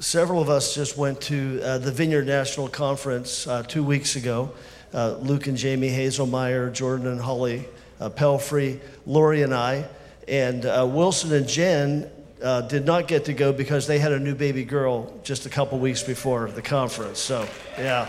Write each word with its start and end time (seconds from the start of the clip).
several 0.00 0.40
of 0.40 0.48
us 0.48 0.74
just 0.74 0.96
went 0.96 1.20
to 1.20 1.60
uh, 1.62 1.78
the 1.78 1.92
Vineyard 1.92 2.26
National 2.26 2.68
Conference 2.68 3.46
uh, 3.46 3.62
two 3.62 3.84
weeks 3.84 4.16
ago. 4.16 4.50
Uh, 4.94 5.16
Luke 5.20 5.46
and 5.46 5.56
Jamie 5.56 5.90
Hazelmeyer, 5.90 6.72
Jordan 6.72 7.06
and 7.06 7.20
Holly 7.20 7.68
uh, 8.00 8.08
Pelfrey, 8.08 8.80
Lori 9.04 9.42
and 9.42 9.54
I. 9.54 9.86
And 10.26 10.64
uh, 10.64 10.88
Wilson 10.90 11.32
and 11.34 11.46
Jen 11.46 12.10
uh, 12.42 12.62
did 12.62 12.86
not 12.86 13.08
get 13.08 13.26
to 13.26 13.34
go 13.34 13.52
because 13.52 13.86
they 13.86 13.98
had 13.98 14.10
a 14.10 14.18
new 14.18 14.34
baby 14.34 14.64
girl 14.64 15.12
just 15.22 15.44
a 15.44 15.50
couple 15.50 15.78
weeks 15.78 16.02
before 16.02 16.50
the 16.50 16.62
conference. 16.62 17.18
So, 17.18 17.46
yeah, 17.76 18.08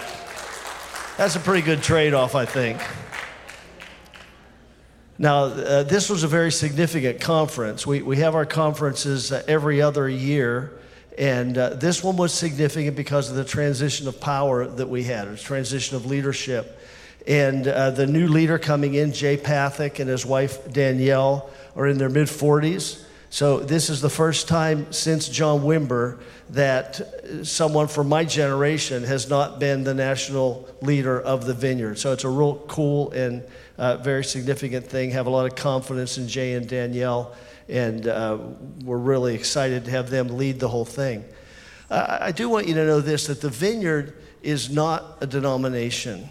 that's 1.18 1.36
a 1.36 1.40
pretty 1.40 1.62
good 1.62 1.84
trade 1.84 2.14
off, 2.14 2.36
I 2.36 2.46
think. 2.46 2.80
Now, 5.18 5.50
this 5.84 6.10
was 6.10 6.24
a 6.24 6.28
very 6.28 6.52
significant 6.52 7.22
conference. 7.22 7.86
We, 7.86 8.02
we 8.02 8.18
have 8.18 8.34
our 8.34 8.46
conferences 8.46 9.32
every 9.32 9.80
other 9.80 10.10
year, 10.10 10.72
and 11.18 11.58
uh, 11.58 11.70
this 11.72 12.04
one 12.04 12.18
was 12.18 12.34
significant 12.34 12.96
because 12.96 13.30
of 13.30 13.36
the 13.36 13.44
transition 13.44 14.08
of 14.08 14.20
power 14.20 14.66
that 14.66 14.88
we 14.88 15.04
had, 15.04 15.28
a 15.28 15.38
transition 15.38 15.96
of 15.98 16.06
leadership. 16.06 16.80
And 17.28 17.68
uh, 17.68 17.92
the 17.92 18.08
new 18.08 18.28
leader 18.28 18.58
coming 18.58 18.96
in, 18.96 19.14
Jay 19.14 19.38
Pathak, 19.38 20.00
and 20.00 20.10
his 20.10 20.26
wife 20.26 20.72
Danielle, 20.72 21.50
are 21.76 21.88
in 21.88 21.98
their 21.98 22.10
mid 22.10 22.28
40s. 22.28 23.04
So, 23.30 23.62
this 23.62 23.90
is 23.90 24.02
the 24.02 24.10
first 24.10 24.50
time 24.50 24.92
since 24.92 25.30
John 25.30 25.62
Wimber 25.62 26.20
that 26.50 27.00
someone 27.48 27.88
from 27.88 28.10
my 28.10 28.26
generation 28.26 29.04
has 29.04 29.30
not 29.30 29.58
been 29.58 29.86
the 29.86 29.94
national 29.94 30.68
leader 30.82 31.22
of 31.22 31.46
the 31.46 31.54
vineyard. 31.54 31.98
So, 31.98 32.12
it's 32.12 32.26
a 32.26 32.30
real 32.30 32.56
cool 32.68 33.12
and 33.12 33.44
uh, 33.78 33.98
very 33.98 34.26
significant 34.26 34.86
thing. 34.86 35.12
Have 35.12 35.28
a 35.28 35.30
lot 35.30 35.46
of 35.46 35.56
confidence 35.56 36.18
in 36.18 36.28
Jay 36.28 36.56
and 36.56 36.68
Danielle, 36.68 37.34
and 37.72 38.08
uh, 38.08 38.38
we're 38.84 38.98
really 38.98 39.34
excited 39.34 39.86
to 39.86 39.92
have 39.92 40.10
them 40.10 40.28
lead 40.38 40.60
the 40.60 40.68
whole 40.68 40.86
thing. 40.86 41.24
Uh, 41.90 42.18
I 42.22 42.32
do 42.32 42.50
want 42.50 42.68
you 42.68 42.74
to 42.76 42.86
know 42.86 43.00
this 43.00 43.28
that 43.28 43.42
the 43.42 43.50
vineyard 43.50 44.14
is 44.44 44.70
not 44.70 45.18
a 45.22 45.28
denomination. 45.28 46.30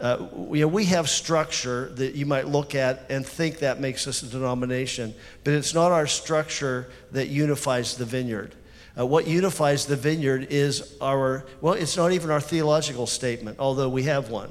Uh, 0.00 0.28
you 0.52 0.60
know, 0.60 0.68
we 0.68 0.84
have 0.84 1.08
structure 1.08 1.88
that 1.94 2.14
you 2.14 2.24
might 2.26 2.46
look 2.46 2.74
at 2.74 3.06
and 3.10 3.26
think 3.26 3.58
that 3.58 3.80
makes 3.80 4.06
us 4.06 4.22
a 4.22 4.26
denomination, 4.26 5.14
but 5.42 5.54
it's 5.54 5.74
not 5.74 5.90
our 5.90 6.06
structure 6.06 6.88
that 7.10 7.28
unifies 7.28 7.96
the 7.96 8.04
vineyard. 8.04 8.54
Uh, 8.98 9.06
what 9.06 9.26
unifies 9.26 9.86
the 9.86 9.96
vineyard 9.96 10.46
is 10.50 10.96
our, 11.00 11.44
well, 11.60 11.74
it's 11.74 11.96
not 11.96 12.12
even 12.12 12.30
our 12.30 12.40
theological 12.40 13.06
statement, 13.06 13.58
although 13.58 13.88
we 13.88 14.04
have 14.04 14.30
one. 14.30 14.50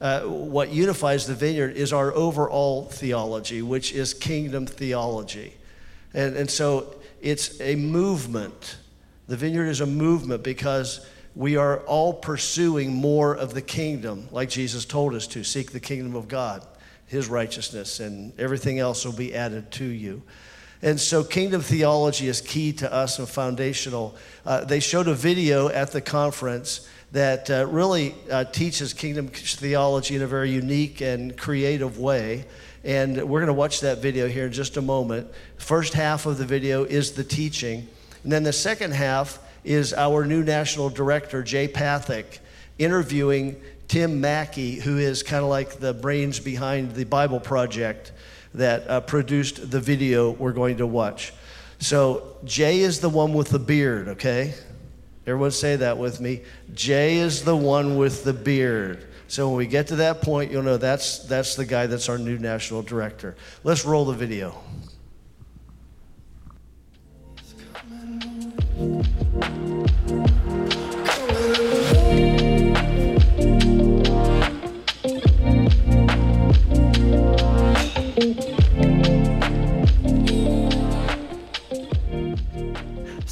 Uh, 0.00 0.20
what 0.20 0.68
unifies 0.68 1.26
the 1.26 1.34
vineyard 1.34 1.76
is 1.76 1.92
our 1.92 2.14
overall 2.14 2.84
theology, 2.84 3.62
which 3.62 3.92
is 3.92 4.14
kingdom 4.14 4.64
theology. 4.64 5.54
And, 6.14 6.36
and 6.36 6.50
so 6.50 6.94
it's 7.20 7.60
a 7.60 7.74
movement. 7.74 8.76
The 9.26 9.36
vineyard 9.36 9.66
is 9.66 9.80
a 9.80 9.86
movement 9.86 10.44
because 10.44 11.04
we 11.34 11.56
are 11.56 11.80
all 11.80 12.14
pursuing 12.14 12.94
more 12.94 13.34
of 13.34 13.54
the 13.54 13.62
kingdom, 13.62 14.28
like 14.30 14.48
Jesus 14.48 14.84
told 14.84 15.14
us 15.14 15.26
to 15.28 15.44
seek 15.44 15.72
the 15.72 15.80
kingdom 15.80 16.14
of 16.14 16.28
God, 16.28 16.64
his 17.06 17.28
righteousness, 17.28 18.00
and 18.00 18.38
everything 18.40 18.78
else 18.78 19.04
will 19.04 19.12
be 19.12 19.34
added 19.34 19.70
to 19.72 19.84
you. 19.84 20.22
And 20.80 21.00
so, 21.00 21.24
kingdom 21.24 21.60
theology 21.60 22.28
is 22.28 22.40
key 22.40 22.72
to 22.74 22.92
us 22.92 23.18
and 23.18 23.28
foundational. 23.28 24.14
Uh, 24.46 24.64
they 24.64 24.78
showed 24.78 25.08
a 25.08 25.14
video 25.14 25.68
at 25.68 25.90
the 25.90 26.00
conference 26.00 26.88
that 27.12 27.50
uh, 27.50 27.66
really 27.66 28.14
uh, 28.30 28.44
teaches 28.44 28.92
kingdom 28.92 29.28
theology 29.28 30.16
in 30.16 30.22
a 30.22 30.26
very 30.26 30.50
unique 30.50 31.00
and 31.00 31.36
creative 31.36 31.98
way. 31.98 32.44
And 32.84 33.16
we're 33.28 33.40
going 33.40 33.48
to 33.48 33.54
watch 33.54 33.80
that 33.80 33.98
video 33.98 34.28
here 34.28 34.46
in 34.46 34.52
just 34.52 34.76
a 34.76 34.82
moment. 34.82 35.28
First 35.56 35.94
half 35.94 36.26
of 36.26 36.38
the 36.38 36.44
video 36.44 36.84
is 36.84 37.12
the 37.12 37.24
teaching, 37.24 37.88
and 38.22 38.32
then 38.32 38.42
the 38.42 38.52
second 38.52 38.92
half 38.92 39.38
is 39.64 39.92
our 39.92 40.24
new 40.24 40.42
national 40.42 40.88
director, 40.90 41.42
Jay 41.42 41.66
Pathak, 41.68 42.38
interviewing 42.78 43.60
Tim 43.88 44.20
Mackie, 44.20 44.76
who 44.76 44.98
is 44.98 45.22
kind 45.22 45.42
of 45.42 45.50
like 45.50 45.80
the 45.80 45.94
brains 45.94 46.38
behind 46.38 46.94
the 46.94 47.04
Bible 47.04 47.40
Project 47.40 48.12
that 48.54 48.88
uh, 48.88 49.00
produced 49.00 49.70
the 49.70 49.80
video 49.80 50.30
we're 50.30 50.52
going 50.52 50.76
to 50.78 50.86
watch. 50.86 51.32
So, 51.80 52.36
Jay 52.44 52.80
is 52.80 53.00
the 53.00 53.08
one 53.08 53.34
with 53.34 53.50
the 53.50 53.58
beard, 53.58 54.08
okay? 54.08 54.54
Everyone 55.28 55.50
say 55.50 55.76
that 55.76 55.98
with 55.98 56.20
me. 56.20 56.40
Jay 56.72 57.18
is 57.18 57.44
the 57.44 57.54
one 57.54 57.98
with 57.98 58.24
the 58.24 58.32
beard. 58.32 59.06
So 59.26 59.48
when 59.48 59.58
we 59.58 59.66
get 59.66 59.88
to 59.88 59.96
that 59.96 60.22
point, 60.22 60.50
you'll 60.50 60.62
know 60.62 60.78
that's, 60.78 61.18
that's 61.18 61.54
the 61.54 61.66
guy 61.66 61.86
that's 61.86 62.08
our 62.08 62.16
new 62.16 62.38
national 62.38 62.80
director. 62.80 63.36
Let's 63.62 63.84
roll 63.84 64.06
the 64.06 64.14
video. 64.14 64.56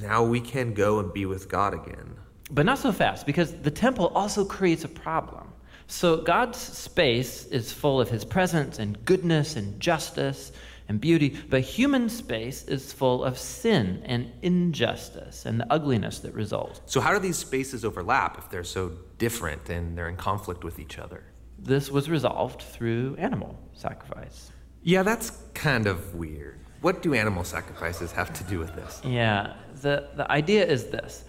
Now 0.00 0.22
we 0.22 0.40
can 0.40 0.74
go 0.74 0.98
and 0.98 1.12
be 1.12 1.26
with 1.26 1.48
God 1.48 1.74
again. 1.74 2.16
But 2.50 2.66
not 2.66 2.78
so 2.78 2.92
fast, 2.92 3.26
because 3.26 3.52
the 3.52 3.70
temple 3.70 4.08
also 4.14 4.44
creates 4.44 4.84
a 4.84 4.88
problem. 4.88 5.52
So 5.86 6.18
God's 6.18 6.58
space 6.58 7.46
is 7.46 7.72
full 7.72 8.00
of 8.00 8.10
his 8.10 8.24
presence 8.24 8.78
and 8.78 9.02
goodness 9.04 9.56
and 9.56 9.80
justice 9.80 10.52
and 10.88 11.00
beauty, 11.00 11.36
but 11.50 11.60
human 11.60 12.08
space 12.08 12.64
is 12.64 12.92
full 12.92 13.22
of 13.22 13.38
sin 13.38 14.02
and 14.06 14.30
injustice 14.42 15.44
and 15.44 15.60
the 15.60 15.72
ugliness 15.72 16.18
that 16.20 16.32
results. 16.32 16.80
So, 16.86 17.00
how 17.00 17.12
do 17.12 17.18
these 17.18 17.36
spaces 17.36 17.84
overlap 17.84 18.38
if 18.38 18.50
they're 18.50 18.64
so 18.64 18.92
different 19.18 19.68
and 19.68 19.96
they're 19.96 20.08
in 20.08 20.16
conflict 20.16 20.64
with 20.64 20.78
each 20.78 20.98
other? 20.98 21.24
This 21.58 21.90
was 21.90 22.08
resolved 22.08 22.62
through 22.62 23.16
animal 23.18 23.58
sacrifice. 23.74 24.50
Yeah, 24.82 25.02
that's 25.02 25.32
kind 25.54 25.86
of 25.86 26.14
weird. 26.14 26.60
What 26.80 27.02
do 27.02 27.12
animal 27.12 27.44
sacrifices 27.44 28.12
have 28.12 28.32
to 28.34 28.44
do 28.44 28.58
with 28.58 28.74
this? 28.74 29.02
Yeah, 29.04 29.54
the, 29.82 30.08
the 30.16 30.30
idea 30.30 30.66
is 30.66 30.86
this 30.86 31.24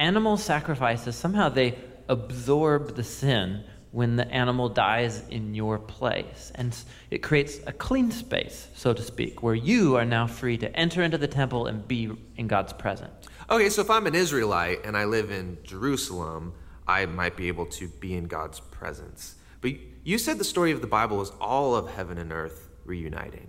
animal 0.00 0.36
sacrifices 0.36 1.16
somehow 1.16 1.48
they 1.48 1.76
absorb 2.08 2.94
the 2.94 3.04
sin 3.04 3.64
when 3.90 4.16
the 4.16 4.30
animal 4.30 4.68
dies 4.68 5.22
in 5.30 5.54
your 5.54 5.78
place. 5.78 6.52
And 6.54 6.76
it 7.10 7.18
creates 7.18 7.58
a 7.66 7.72
clean 7.72 8.10
space, 8.10 8.68
so 8.74 8.92
to 8.92 9.02
speak, 9.02 9.42
where 9.42 9.54
you 9.54 9.96
are 9.96 10.04
now 10.04 10.26
free 10.26 10.58
to 10.58 10.76
enter 10.76 11.02
into 11.02 11.18
the 11.18 11.26
temple 11.26 11.66
and 11.66 11.86
be 11.86 12.10
in 12.36 12.46
God's 12.46 12.72
presence. 12.72 13.26
Okay, 13.50 13.70
so 13.70 13.80
if 13.80 13.90
I'm 13.90 14.06
an 14.06 14.14
Israelite 14.14 14.84
and 14.84 14.96
I 14.96 15.04
live 15.04 15.30
in 15.30 15.56
Jerusalem, 15.64 16.52
I 16.86 17.06
might 17.06 17.36
be 17.36 17.48
able 17.48 17.66
to 17.66 17.88
be 17.88 18.14
in 18.14 18.26
God's 18.26 18.60
presence. 18.60 19.36
But 19.60 19.72
you 20.04 20.18
said 20.18 20.38
the 20.38 20.44
story 20.44 20.70
of 20.70 20.80
the 20.80 20.86
Bible 20.86 21.20
is 21.22 21.32
all 21.40 21.74
of 21.74 21.90
heaven 21.90 22.18
and 22.18 22.32
earth 22.32 22.68
reuniting. 22.84 23.48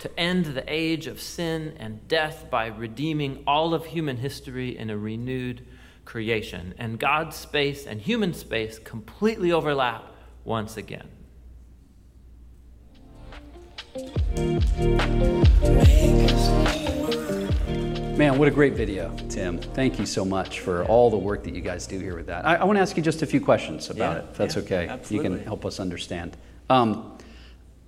to 0.00 0.20
end 0.20 0.46
the 0.46 0.64
age 0.66 1.06
of 1.06 1.20
sin 1.20 1.74
and 1.78 2.06
death 2.08 2.46
by 2.50 2.66
redeeming 2.66 3.42
all 3.46 3.74
of 3.74 3.86
human 3.86 4.16
history 4.16 4.76
in 4.76 4.90
a 4.90 4.96
renewed 4.96 5.66
creation. 6.04 6.74
And 6.78 6.98
God's 6.98 7.36
space 7.36 7.86
and 7.86 8.00
human 8.00 8.34
space 8.34 8.78
completely 8.78 9.52
overlap 9.52 10.04
once 10.44 10.76
again. 10.76 11.08
Man, 18.16 18.38
what 18.38 18.46
a 18.46 18.50
great 18.50 18.74
video, 18.74 19.14
Tim. 19.28 19.58
Thank 19.58 19.98
you 19.98 20.06
so 20.06 20.24
much 20.24 20.60
for 20.60 20.84
all 20.84 21.10
the 21.10 21.18
work 21.18 21.42
that 21.44 21.54
you 21.54 21.60
guys 21.60 21.86
do 21.86 21.98
here 21.98 22.16
with 22.16 22.26
that. 22.26 22.46
I, 22.46 22.56
I 22.56 22.64
want 22.64 22.76
to 22.76 22.80
ask 22.80 22.96
you 22.96 23.02
just 23.02 23.22
a 23.22 23.26
few 23.26 23.40
questions 23.40 23.90
about 23.90 24.16
Yeah, 24.16 24.22
it, 24.22 24.28
if 24.30 24.36
that's 24.36 24.56
yeah, 24.56 24.62
okay. 24.62 24.88
absolutely. 24.88 25.30
You 25.30 25.36
can 25.38 25.44
help 25.44 25.64
us 25.64 25.80
understand. 25.80 26.36
Um, 26.70 27.13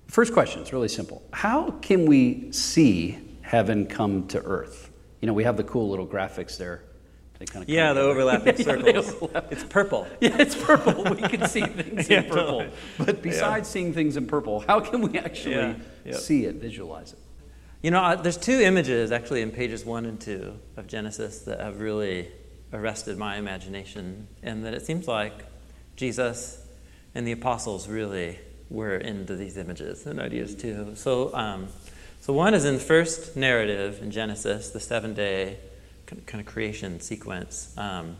first 0.07 0.33
question 0.33 0.61
is 0.61 0.73
really 0.73 0.87
simple 0.87 1.21
How 1.33 1.71
can 1.71 2.05
we 2.05 2.51
see 2.51 3.17
heaven 3.41 3.85
come 3.85 4.27
to 4.27 4.39
earth? 4.41 4.91
You 5.21 5.27
know, 5.27 5.33
we 5.33 5.43
have 5.43 5.57
the 5.57 5.63
cool 5.63 5.89
little 5.89 6.07
graphics 6.07 6.57
there. 6.57 6.83
They 7.39 7.45
kind 7.45 7.63
of 7.63 7.69
Yeah, 7.69 7.93
the 7.93 8.01
overlapping 8.01 8.55
Yeah, 8.57 8.63
circles. 8.65 9.13
overlap. 9.13 9.51
It's 9.51 9.63
purple. 9.63 10.07
Yeah, 10.21 10.37
it's 10.39 10.55
purple. 10.55 11.03
We 11.03 11.21
can 11.27 11.47
see 11.47 11.61
things 11.65 12.09
Yeah, 12.09 12.21
in 12.21 12.29
purple. 12.29 12.59
totally. 12.61 12.69
But 12.97 13.21
besides 13.21 13.69
seeing 13.69 13.93
things 13.93 14.17
in 14.17 14.25
purple, 14.27 14.61
how 14.61 14.79
can 14.79 15.01
we 15.01 15.17
actually 15.19 15.75
Yeah, 16.05 16.15
see 16.17 16.45
it, 16.45 16.55
visualize 16.55 17.13
it? 17.13 17.19
You 17.83 17.91
know, 17.91 18.15
there's 18.15 18.37
two 18.37 18.59
images 18.59 19.11
actually 19.11 19.41
in 19.43 19.51
pages 19.51 19.85
one 19.85 20.05
and 20.07 20.19
two 20.19 20.59
of 20.77 20.87
Genesis 20.87 21.39
that 21.41 21.59
have 21.59 21.79
really 21.79 22.27
arrested 22.73 23.17
my 23.17 23.37
imagination, 23.37 24.27
and 24.43 24.65
that 24.65 24.73
it 24.73 24.83
seems 24.85 25.07
like 25.07 25.45
Jesus 25.95 26.59
and 27.15 27.25
the 27.25 27.31
apostles 27.31 27.87
really 27.87 28.39
were 28.69 28.95
into 28.97 29.35
these 29.35 29.57
images 29.57 30.05
and 30.05 30.19
ideas 30.19 30.55
too. 30.55 30.93
So, 30.95 31.33
um, 31.33 31.67
so 32.21 32.33
one 32.33 32.53
is 32.53 32.65
in 32.65 32.75
the 32.75 32.79
first 32.79 33.35
narrative 33.35 34.01
in 34.01 34.11
Genesis, 34.11 34.69
the 34.69 34.79
seven-day 34.79 35.57
kind 36.05 36.39
of 36.39 36.45
creation 36.45 36.99
sequence. 36.99 37.73
Um, 37.77 38.17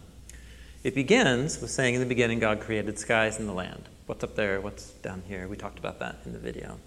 it 0.84 0.96
begins 0.96 1.60
with 1.60 1.72
saying, 1.72 1.96
"In 1.96 2.00
the 2.00 2.06
beginning, 2.06 2.40
God 2.40 2.62
created 2.62 2.98
skies 3.00 3.40
and 3.40 3.48
the 3.48 3.54
land." 3.54 3.90
What's 4.06 4.24
up 4.24 4.36
there? 4.36 4.62
What's 4.62 4.92
down 4.92 5.24
here? 5.28 5.50
We 5.50 5.58
talked 5.58 5.80
about 5.80 6.00
that 6.00 6.20
in 6.26 6.32
the 6.32 6.40
video. 6.40 6.80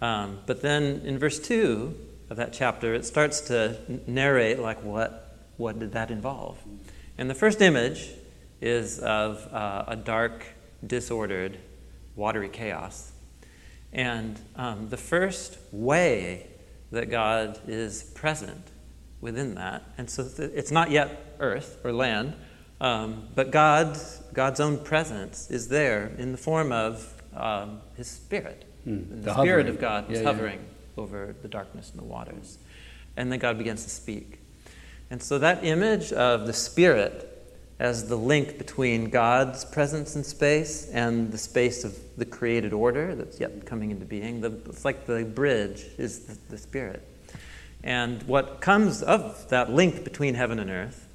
Um, 0.00 0.38
but 0.46 0.62
then 0.62 1.02
in 1.04 1.18
verse 1.18 1.38
2 1.38 1.94
of 2.30 2.36
that 2.38 2.52
chapter, 2.52 2.94
it 2.94 3.04
starts 3.04 3.40
to 3.42 3.76
narrate, 4.06 4.58
like, 4.58 4.82
what, 4.82 5.36
what 5.56 5.78
did 5.78 5.92
that 5.92 6.10
involve? 6.10 6.58
And 7.18 7.30
the 7.30 7.34
first 7.34 7.60
image 7.60 8.10
is 8.60 8.98
of 9.00 9.46
uh, 9.52 9.84
a 9.86 9.96
dark, 9.96 10.46
disordered, 10.86 11.58
watery 12.16 12.48
chaos. 12.48 13.12
And 13.92 14.38
um, 14.56 14.88
the 14.88 14.96
first 14.96 15.58
way 15.70 16.48
that 16.90 17.10
God 17.10 17.60
is 17.68 18.02
present 18.02 18.70
within 19.20 19.54
that, 19.54 19.84
and 19.96 20.10
so 20.10 20.24
th- 20.28 20.50
it's 20.54 20.70
not 20.70 20.90
yet 20.90 21.36
earth 21.38 21.78
or 21.84 21.92
land, 21.92 22.34
um, 22.80 23.28
but 23.34 23.50
God, 23.50 23.98
God's 24.32 24.60
own 24.60 24.78
presence 24.78 25.50
is 25.50 25.68
there 25.68 26.12
in 26.18 26.32
the 26.32 26.38
form 26.38 26.72
of 26.72 27.22
um, 27.34 27.80
His 27.96 28.08
Spirit. 28.08 28.64
And 28.84 29.10
the 29.10 29.16
the, 29.16 29.42
Spirit 29.42 29.68
of 29.68 29.80
God 29.80 30.10
is 30.10 30.18
Yeah, 30.18 30.24
yeah. 30.24 30.32
hovering 30.32 30.64
over 30.96 31.34
the 31.42 31.48
darkness 31.48 31.90
and 31.90 31.98
the 31.98 32.04
waters. 32.04 32.58
And 33.16 33.32
then 33.32 33.38
God 33.38 33.56
begins 33.58 33.84
to 33.84 33.90
speak. 33.90 34.40
And 35.10 35.22
so 35.22 35.38
that 35.38 35.64
image 35.64 36.12
of 36.12 36.46
the 36.46 36.52
Spirit 36.52 37.35
as 37.78 38.08
the 38.08 38.16
link 38.16 38.58
between 38.58 39.10
God's 39.10 39.64
presence 39.64 40.16
in 40.16 40.24
space 40.24 40.88
and 40.88 41.30
the 41.30 41.38
space 41.38 41.84
of 41.84 41.96
the 42.16 42.24
created 42.24 42.72
order 42.72 43.14
that's 43.14 43.38
yet 43.38 43.66
coming 43.66 43.90
into 43.90 44.06
being, 44.06 44.40
the, 44.40 44.50
it's 44.66 44.84
like 44.84 45.06
the 45.06 45.24
bridge 45.24 45.84
is 45.98 46.20
the, 46.20 46.38
the 46.50 46.58
Spirit. 46.58 47.06
And 47.84 48.22
what 48.24 48.60
comes 48.60 49.02
of 49.02 49.48
that 49.50 49.70
link 49.70 50.04
between 50.04 50.34
heaven 50.34 50.58
and 50.58 50.70
earth 50.70 51.06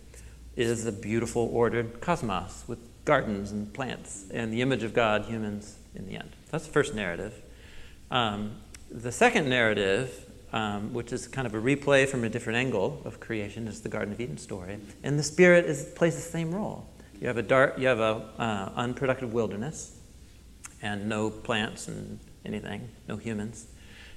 is 0.56 0.86
a 0.86 0.92
beautiful, 0.92 1.50
ordered 1.52 2.00
cosmos 2.00 2.64
with 2.68 2.80
gardens 3.06 3.52
and 3.52 3.74
plants 3.74 4.26
and 4.32 4.54
the 4.54 4.62
image 4.62 4.84
of 4.84 4.94
God, 4.94 5.26
humans 5.26 5.78
in 5.96 6.06
the 6.06 6.16
end. 6.16 6.30
That's 6.52 6.66
the 6.66 6.72
first 6.72 6.94
narrative. 6.94 7.34
Um, 8.12 8.58
the 8.90 9.12
second 9.12 9.50
narrative, 9.50 10.31
um, 10.54 10.94
which 10.94 11.14
is 11.14 11.28
kind 11.28 11.48
of 11.48 11.54
a 11.54 11.60
replay 11.60 12.08
from 12.08 12.24
a 12.24 12.30
different 12.30 12.58
angle 12.58 13.02
of 13.06 13.20
creation, 13.20 13.68
is 13.68 13.82
the 13.82 13.90
Garden 13.90 14.14
of 14.14 14.20
Eden 14.20 14.38
story, 14.38 14.80
and 15.04 15.18
the 15.18 15.24
Spirit 15.24 15.66
is, 15.66 15.86
plays 15.96 16.16
the 16.16 16.22
same 16.22 16.54
role. 16.54 16.88
You 17.20 17.28
have 17.28 17.38
a 17.38 17.44
dark, 17.44 17.78
you 17.78 17.88
have 17.88 18.00
a 18.00 18.30
uh, 18.38 18.72
unproductive 18.76 19.34
wilderness, 19.34 19.98
and 20.82 21.08
no 21.08 21.30
plants 21.30 21.88
and 21.88 22.20
anything, 22.44 22.90
no 23.08 23.18
humans, 23.18 23.68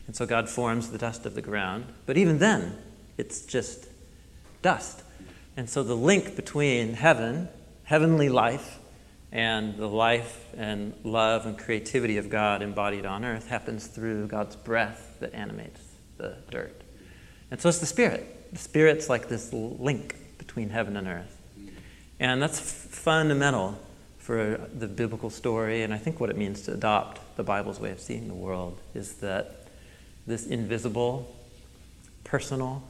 and 0.07 0.17
so 0.17 0.27
God 0.27 0.49
forms 0.49 0.91
the 0.91 0.99
dust 0.99 1.25
of 1.27 1.35
the 1.35 1.43
ground. 1.43 1.87
But 2.07 2.17
even 2.17 2.39
then, 2.39 2.79
it's 3.17 3.43
just 3.43 3.87
dust, 4.63 5.03
and 5.57 5.69
so 5.71 5.83
the 5.83 5.97
link 5.97 6.35
between 6.35 6.95
heaven, 6.95 7.49
heavenly 7.85 8.29
life, 8.29 8.81
and 9.31 9.77
the 9.77 9.89
life 9.89 10.47
and 10.57 10.95
love 11.03 11.45
and 11.45 11.59
creativity 11.59 12.19
of 12.19 12.31
God 12.31 12.63
embodied 12.63 13.05
on 13.05 13.25
earth 13.25 13.49
happens 13.49 13.89
through 13.89 14.29
God's 14.29 14.55
breath 14.55 15.17
that 15.19 15.35
animates 15.35 15.84
the 16.17 16.37
dirt. 16.51 16.81
And 17.51 17.61
so 17.61 17.69
it's 17.69 17.79
the 17.79 17.87
Spirit. 17.87 18.53
The 18.53 18.59
Spirit's 18.59 19.09
like 19.09 19.29
this 19.29 19.53
link 19.53 20.17
between 20.39 20.71
heaven 20.71 20.97
and 20.97 21.07
earth. 21.07 21.41
And 22.21 22.41
that's 22.41 22.59
f- 22.59 22.65
fundamental 22.65 23.79
for 24.19 24.69
the 24.73 24.89
biblical 24.89 25.29
story, 25.29 25.83
and 25.83 25.93
I 25.93 25.99
think 25.99 26.19
what 26.19 26.31
it 26.31 26.37
means 26.39 26.63
to 26.63 26.73
adopt 26.73 27.37
the 27.37 27.43
Bible's 27.43 27.79
way 27.79 27.91
of 27.91 28.01
seeing 28.01 28.27
the 28.27 28.35
world 28.35 28.81
is 28.95 29.17
that 29.17 29.67
this 30.27 30.47
invisible, 30.47 31.37
personal, 32.25 32.83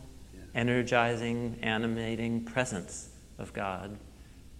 energizing, 0.54 1.58
animating 1.60 2.44
presence 2.44 3.08
of 3.38 3.52
God 3.52 3.98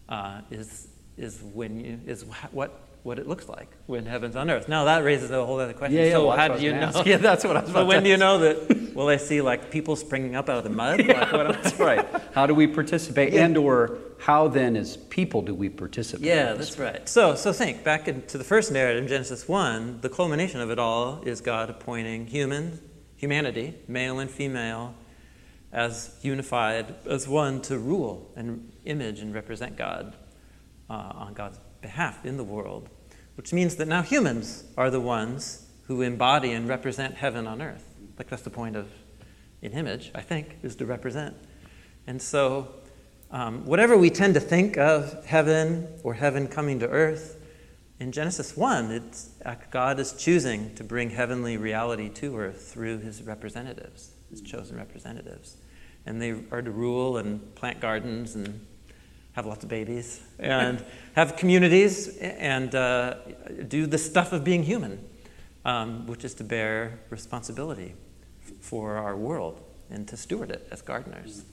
uh, 0.08 0.40
is 0.50 0.88
is 1.16 1.40
when 1.42 1.78
you 1.78 2.00
is 2.06 2.24
wh- 2.24 2.52
what 2.52 2.83
what 3.04 3.18
it 3.18 3.28
looks 3.28 3.48
like 3.50 3.68
when 3.86 4.06
heaven's 4.06 4.34
on 4.34 4.50
earth. 4.50 4.66
Now 4.66 4.84
that 4.84 5.04
raises 5.04 5.30
a 5.30 5.44
whole 5.44 5.60
other 5.60 5.74
question. 5.74 5.98
Yeah, 5.98 6.06
yeah, 6.06 6.12
so 6.12 6.26
well, 6.26 6.36
how 6.36 6.48
do 6.48 6.62
you 6.62 6.72
know? 6.72 6.80
ask. 6.80 7.06
Yeah, 7.06 7.18
that's 7.18 7.44
what 7.44 7.56
I 7.56 7.60
was 7.60 7.70
But 7.70 7.86
when 7.86 8.02
do 8.02 8.08
you 8.08 8.16
know 8.16 8.38
that? 8.38 8.94
Will 8.94 9.08
I 9.08 9.18
see 9.18 9.42
like 9.42 9.70
people 9.70 9.94
springing 9.94 10.34
up 10.34 10.48
out 10.48 10.58
of 10.58 10.64
the 10.64 10.70
mud? 10.70 11.04
Like, 11.14 11.32
what 11.32 11.62
That's 11.62 11.78
right. 11.78 12.06
How 12.32 12.46
do 12.46 12.54
we 12.54 12.66
participate, 12.66 13.34
and 13.34 13.56
or 13.58 13.98
how 14.20 14.48
then, 14.48 14.74
as 14.74 14.96
people, 14.96 15.42
do 15.42 15.54
we 15.54 15.68
participate? 15.68 16.24
Yeah, 16.24 16.54
that's 16.54 16.78
right. 16.78 17.06
So, 17.08 17.34
so 17.34 17.52
think 17.52 17.84
back 17.84 18.08
into 18.08 18.38
the 18.38 18.44
first 18.44 18.72
narrative, 18.72 19.06
Genesis 19.06 19.46
one. 19.46 20.00
The 20.00 20.08
culmination 20.08 20.60
of 20.60 20.70
it 20.70 20.78
all 20.78 21.20
is 21.24 21.42
God 21.42 21.68
appointing 21.68 22.26
human, 22.26 22.80
humanity, 23.16 23.74
male 23.86 24.18
and 24.18 24.30
female, 24.30 24.94
as 25.72 26.16
unified 26.22 26.94
as 27.06 27.28
one 27.28 27.60
to 27.62 27.78
rule 27.78 28.32
and 28.34 28.72
image 28.86 29.20
and 29.20 29.34
represent 29.34 29.76
God 29.76 30.16
uh, 30.88 30.94
on 30.94 31.34
God's 31.34 31.58
behalf 31.84 32.24
in 32.24 32.38
the 32.38 32.44
world. 32.44 32.88
Which 33.36 33.52
means 33.52 33.76
that 33.76 33.86
now 33.86 34.02
humans 34.02 34.64
are 34.76 34.90
the 34.90 35.00
ones 35.00 35.66
who 35.86 36.00
embody 36.00 36.52
and 36.52 36.66
represent 36.66 37.14
heaven 37.14 37.46
on 37.46 37.60
earth. 37.60 37.84
Like 38.16 38.28
that's 38.28 38.42
the 38.42 38.50
point 38.50 38.74
of 38.74 38.88
an 39.62 39.72
image, 39.72 40.10
I 40.14 40.22
think, 40.22 40.56
is 40.62 40.74
to 40.76 40.86
represent. 40.86 41.36
And 42.06 42.22
so, 42.22 42.68
um, 43.30 43.66
whatever 43.66 43.98
we 43.98 44.08
tend 44.08 44.34
to 44.34 44.40
think 44.40 44.78
of 44.78 45.24
heaven 45.26 45.88
or 46.02 46.14
heaven 46.14 46.48
coming 46.48 46.80
to 46.80 46.88
earth, 46.88 47.38
in 48.00 48.12
Genesis 48.12 48.56
1, 48.56 48.90
it's, 48.90 49.30
uh, 49.44 49.54
God 49.70 50.00
is 50.00 50.12
choosing 50.12 50.74
to 50.74 50.84
bring 50.84 51.10
heavenly 51.10 51.56
reality 51.56 52.08
to 52.10 52.36
earth 52.36 52.72
through 52.72 52.98
his 52.98 53.22
representatives, 53.22 54.10
his 54.30 54.40
chosen 54.40 54.76
representatives. 54.76 55.56
And 56.06 56.20
they 56.20 56.34
are 56.50 56.62
to 56.62 56.70
rule 56.70 57.18
and 57.18 57.54
plant 57.54 57.80
gardens 57.80 58.34
and 58.34 58.66
have 59.34 59.46
lots 59.46 59.62
of 59.62 59.68
babies 59.68 60.20
and 60.38 60.84
have 61.14 61.36
communities 61.36 62.16
and 62.18 62.74
uh, 62.74 63.14
do 63.68 63.86
the 63.86 63.98
stuff 63.98 64.32
of 64.32 64.42
being 64.42 64.62
human, 64.62 64.98
um, 65.64 66.06
which 66.06 66.24
is 66.24 66.34
to 66.34 66.44
bear 66.44 66.98
responsibility 67.10 67.94
for 68.60 68.96
our 68.96 69.16
world 69.16 69.60
and 69.90 70.08
to 70.08 70.16
steward 70.16 70.50
it 70.50 70.66
as 70.70 70.82
gardeners. 70.82 71.44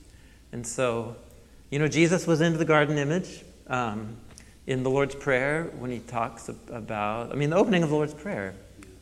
And 0.51 0.65
so, 0.65 1.15
you 1.69 1.79
know, 1.79 1.88
Jesus 1.88 2.27
was 2.27 2.41
into 2.41 2.57
the 2.57 2.65
garden 2.65 2.97
image 2.97 3.43
um, 3.67 4.17
in 4.67 4.83
the 4.83 4.89
Lord's 4.89 5.15
Prayer 5.15 5.71
when 5.79 5.91
he 5.91 6.00
talks 6.00 6.50
about, 6.69 7.31
I 7.31 7.35
mean, 7.35 7.50
the 7.50 7.57
opening 7.57 7.83
of 7.83 7.89
the 7.89 7.95
Lord's 7.95 8.13
Prayer, 8.13 8.53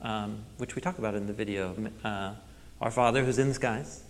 um, 0.01 0.39
which 0.57 0.75
we 0.75 0.81
talk 0.81 0.97
about 0.97 1.15
in 1.15 1.27
the 1.27 1.33
video. 1.33 1.75
Uh, 2.03 2.33
Our 2.81 2.91
Father 2.91 3.25
who's 3.25 3.39
in 3.39 3.49
the 3.49 3.53
skies, 3.53 4.03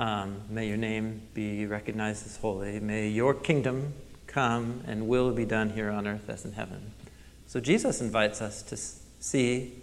um, 0.00 0.40
may 0.48 0.66
your 0.66 0.78
name 0.78 1.20
be 1.34 1.66
recognized 1.66 2.24
as 2.24 2.38
holy. 2.38 2.80
May 2.80 3.08
your 3.08 3.34
kingdom 3.34 3.92
come 4.26 4.82
and 4.86 5.06
will 5.06 5.30
be 5.30 5.44
done 5.44 5.68
here 5.68 5.90
on 5.90 6.06
earth 6.06 6.30
as 6.30 6.46
in 6.46 6.52
heaven. 6.52 6.92
So 7.46 7.60
Jesus 7.60 8.00
invites 8.00 8.40
us 8.40 8.62
to 8.62 8.78
see 9.22 9.74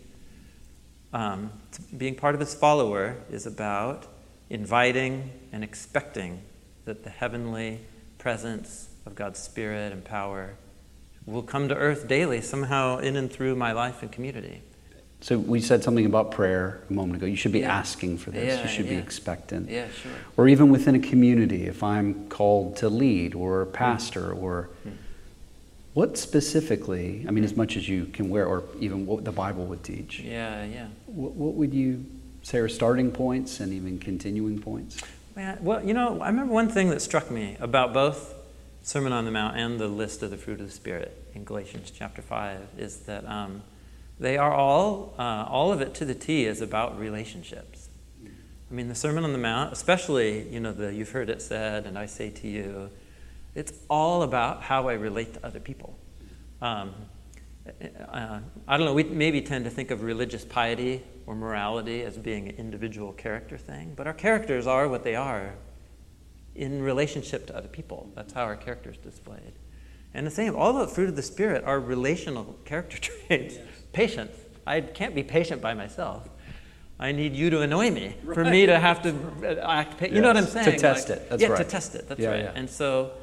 um, 1.14 1.52
being 1.96 2.16
part 2.16 2.34
of 2.34 2.42
his 2.42 2.56
follower 2.56 3.18
is 3.30 3.46
about 3.46 4.08
inviting 4.50 5.30
and 5.52 5.64
expecting 5.64 6.42
that 6.86 7.04
the 7.04 7.12
heavenly 7.12 7.82
presence 8.18 8.90
of 9.06 9.14
God's 9.14 9.38
Spirit 9.38 9.94
and 9.94 10.04
power 10.04 10.56
will 11.28 11.44
come 11.44 11.70
to 11.70 11.76
earth 11.76 12.08
daily, 12.08 12.42
somehow 12.42 12.98
in 12.98 13.18
and 13.18 13.32
through 13.32 13.56
my 13.56 13.72
life 13.72 14.02
and 14.02 14.12
community. 14.12 14.64
So 15.20 15.38
we 15.40 15.62
said 15.62 15.84
something 15.84 16.06
about 16.06 16.32
prayer 16.32 16.82
a 16.90 16.94
moment 16.94 17.18
ago. 17.18 17.26
You 17.26 17.36
should 17.36 17.52
be 17.52 17.60
Yeah. 17.62 17.76
asking 17.76 18.20
for 18.20 18.30
this. 18.32 18.56
Yeah, 18.58 18.62
you 18.64 18.68
should 18.70 18.88
be 18.88 18.96
expectant. 18.96 19.70
Yeah, 19.70 19.88
sure. 19.90 20.12
Or 20.38 20.48
even 20.48 20.70
within 20.70 20.94
a 20.96 21.00
community, 21.00 21.66
if 21.66 21.84
I'm 21.84 22.28
called 22.30 22.78
to 22.78 22.90
lead 22.90 23.34
or 23.34 23.66
pastor 23.66 24.32
or 24.32 24.70
Mm. 24.86 24.92
what 25.94 26.18
specifically, 26.18 27.26
I 27.28 27.32
mean, 27.32 27.44
as 27.44 27.58
much 27.58 27.76
as 27.76 27.90
you 27.90 28.06
can 28.06 28.30
wear, 28.30 28.46
or 28.46 28.64
even 28.80 29.08
what 29.08 29.26
the 29.26 29.32
Bible 29.32 29.66
would 29.66 29.84
teach, 29.84 30.20
Yeah, 30.20 30.64
yeah. 30.66 30.88
what, 31.08 31.34
what 31.34 31.56
would 31.56 31.74
you 31.74 32.06
say 32.44 32.60
are 32.60 32.70
starting 32.70 33.12
points 33.12 33.60
and 33.60 33.74
even 33.74 33.98
continuing 33.98 34.60
points? 34.60 35.02
Man, 35.36 35.58
well, 35.62 35.84
you 35.84 35.94
know, 35.96 36.22
I 36.22 36.28
remember 36.28 36.54
one 36.54 36.70
thing 36.70 36.90
that 36.92 37.02
struck 37.02 37.32
me 37.32 37.58
about 37.60 37.92
both 37.94 38.36
Sermon 38.84 39.12
on 39.12 39.26
the 39.26 39.32
Mount 39.32 39.58
and 39.58 39.80
the 39.80 39.88
list 39.88 40.22
of 40.24 40.30
the 40.30 40.38
fruit 40.38 40.60
of 40.62 40.68
the 40.68 40.72
Spirit 40.72 41.12
in 41.34 41.44
Galatians 41.44 41.92
chapter 41.92 42.22
5 42.22 42.60
is 42.78 42.98
that 43.00 43.26
um, 43.28 43.64
they 44.20 44.38
are 44.38 44.54
all, 44.54 45.14
uh, 45.18 45.46
all 45.48 45.72
of 45.72 45.82
it 45.82 45.94
to 45.96 46.06
the 46.06 46.16
T 46.16 46.46
is 46.46 46.62
about 46.62 47.00
relationships. 47.00 47.90
I 48.70 48.74
mean, 48.74 48.90
the 48.90 48.96
Sermon 48.96 49.24
on 49.24 49.32
the 49.32 49.38
Mount, 49.38 49.72
especially, 49.72 50.50
you 50.50 50.60
know, 50.60 50.74
the 50.74 50.94
you've 50.94 51.12
heard 51.12 51.30
it 51.30 51.42
said, 51.42 51.86
and 51.86 51.98
I 51.98 52.06
say 52.06 52.30
to 52.32 52.48
you, 52.48 52.90
it's 53.56 53.74
all 53.90 54.24
about 54.24 54.64
how 54.64 54.90
I 54.90 54.94
relate 54.94 55.36
to 55.36 55.46
other 55.46 55.60
people. 55.60 55.98
Um, 56.62 56.94
uh, 58.12 58.40
I 58.68 58.78
don't 58.78 58.86
know, 58.86 58.94
we 58.94 59.04
maybe 59.04 59.42
tend 59.42 59.66
to 59.66 59.72
think 59.72 59.92
of 59.92 60.02
religious 60.02 60.46
piety 60.46 61.04
or 61.26 61.36
morality 61.36 62.04
as 62.04 62.18
being 62.18 62.50
an 62.50 62.56
individual 62.56 63.14
character 63.14 63.58
thing, 63.58 63.94
but 63.96 64.08
our 64.08 64.14
characters 64.14 64.68
are 64.68 64.88
what 64.88 65.04
they 65.04 65.16
are 65.16 65.54
in 66.56 66.82
relationship 66.82 67.46
to 67.48 67.56
other 67.56 67.68
people. 67.68 68.10
That's 68.16 68.34
how 68.34 68.44
our 68.44 68.56
character 68.56 68.90
is 68.92 68.98
displayed. 68.98 69.54
And 70.14 70.26
the 70.26 70.32
same, 70.32 70.56
all 70.56 70.74
the 70.74 70.88
fruit 70.88 71.10
of 71.10 71.16
the 71.16 71.22
Spirit 71.22 71.64
are 71.64 71.80
relational 71.80 72.58
character 72.66 72.98
traits. 73.28 73.58
Patience. 73.98 74.38
I 74.68 74.82
can't 74.82 75.16
be 75.16 75.24
patient 75.24 75.60
by 75.60 75.74
myself. 75.74 76.30
I 77.00 77.13
need 77.13 77.34
you 77.34 77.50
to 77.50 77.62
annoy 77.62 77.89
me 77.89 78.16
for 78.32 78.46
me 78.46 78.68
to 78.68 78.77
have 78.77 79.01
to 79.01 79.10
uh, 79.44 79.68
act. 79.68 79.98
Pa- 79.98 80.06
you 80.06 80.22
know 80.22 80.27
what 80.27 80.38
I'm 80.38 80.46
saying? 80.46 80.72
to 80.72 80.77
test 80.77 81.10
it. 81.10 81.27
That's 81.27 81.42
yeah, 81.42 81.48
right. 81.48 81.58
to 81.58 81.63
test 81.63 81.96
it. 81.96 82.08
That's 82.08 82.20
Yeah, 82.20 82.30
right. 82.30 82.44
yeah. 82.44 82.51
And 82.54 82.70
so, 82.70 83.13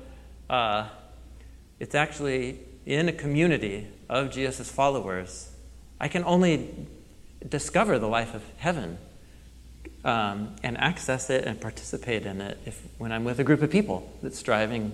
uh, 0.51 0.89
it's 1.79 1.95
actually 1.95 2.59
in 2.87 3.09
a 3.09 3.13
community 3.13 3.87
of 4.09 4.33
Jesus' 4.33 4.69
followers. 4.69 5.49
I 6.01 6.09
can 6.09 6.25
only 6.25 6.75
discover 7.49 8.01
the 8.01 8.09
life 8.09 8.35
of 8.35 8.43
heaven 8.57 8.99
um, 10.05 10.57
and 10.65 10.77
access 10.79 11.31
it 11.31 11.45
and 11.45 11.61
participate 11.61 12.27
in 12.27 12.41
it 12.41 12.59
if 12.67 12.83
when 12.99 13.13
I'm 13.13 13.23
with 13.23 13.39
a 13.39 13.45
group 13.45 13.63
of 13.63 13.71
people 13.71 14.13
that's 14.25 14.41
striving 14.41 14.93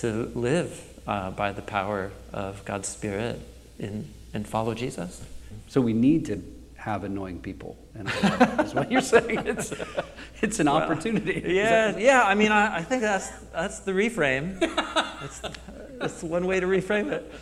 to 0.00 0.32
live 0.34 0.82
uh, 1.06 1.32
by 1.32 1.52
the 1.52 1.60
power 1.60 2.12
of 2.32 2.64
God's 2.64 2.88
Spirit 2.88 3.40
in, 3.78 4.08
and 4.36 4.46
follow 4.46 4.74
Jesus. 4.74 5.22
So 5.66 5.80
we 5.80 5.92
need 5.92 6.26
to 6.26 6.42
have 6.76 7.02
annoying 7.02 7.40
people. 7.40 7.76
And 7.96 8.06
that's 8.06 8.74
what 8.74 8.92
you're 8.92 9.00
saying. 9.16 9.40
It's, 9.46 9.72
it's 10.40 10.60
an 10.60 10.68
opportunity. 10.68 11.42
Yeah, 11.56 11.96
yeah. 11.96 12.22
I 12.22 12.34
mean, 12.34 12.52
I, 12.52 12.76
I 12.78 12.82
think 12.82 13.02
that's 13.02 13.30
that's 13.52 13.80
the 13.80 13.92
reframe. 13.92 14.60
That's 14.60 15.40
that's 15.98 16.22
one 16.22 16.46
way 16.46 16.60
to 16.60 16.66
reframe 16.66 17.10
it. 17.10 17.32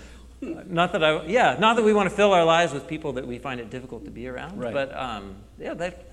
Not 0.41 0.93
that 0.93 1.03
I, 1.05 1.25
yeah, 1.27 1.57
not 1.59 1.77
that 1.77 1.83
we 1.85 1.93
want 1.93 2.09
to 2.09 2.15
fill 2.15 2.33
our 2.33 2.45
lives 2.45 2.73
with 2.73 2.87
people 2.87 3.15
that 3.15 3.27
we 3.27 3.39
find 3.39 3.61
it 3.61 3.69
difficult 3.71 4.05
to 4.05 4.11
be 4.11 4.29
around, 4.29 4.59
Right. 4.59 4.73
but 4.73 4.97
um, 4.97 5.37
yeah, 5.59 5.75
that 5.75 6.05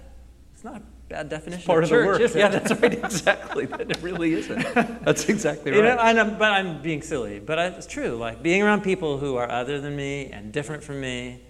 it's 0.53 0.63
not 0.63 0.81
bad 1.11 1.29
definition. 1.29 1.65
part 1.65 1.83
of 1.83 1.89
the 1.89 1.95
church, 1.95 2.19
work. 2.21 2.35
Yeah, 2.35 2.47
that's 2.47 2.71
right. 2.81 2.93
Exactly. 3.03 3.65
That 3.65 3.91
it 3.91 4.01
really 4.01 4.33
isn't. 4.33 4.61
That's 5.03 5.27
exactly 5.27 5.75
You 5.75 5.81
know, 5.81 5.95
right. 5.95 6.07
I 6.07 6.13
know, 6.13 6.35
but 6.39 6.51
I'm 6.51 6.81
being 6.81 7.01
silly. 7.01 7.39
But 7.39 7.59
I, 7.59 7.65
it's 7.67 7.85
true. 7.85 8.15
Like 8.15 8.41
being 8.41 8.61
around 8.63 8.81
people 8.81 9.17
who 9.17 9.35
are 9.35 9.49
other 9.49 9.81
than 9.81 9.95
me 9.95 10.31
and 10.31 10.51
different 10.53 10.83
from 10.83 11.01
me, 11.01 11.41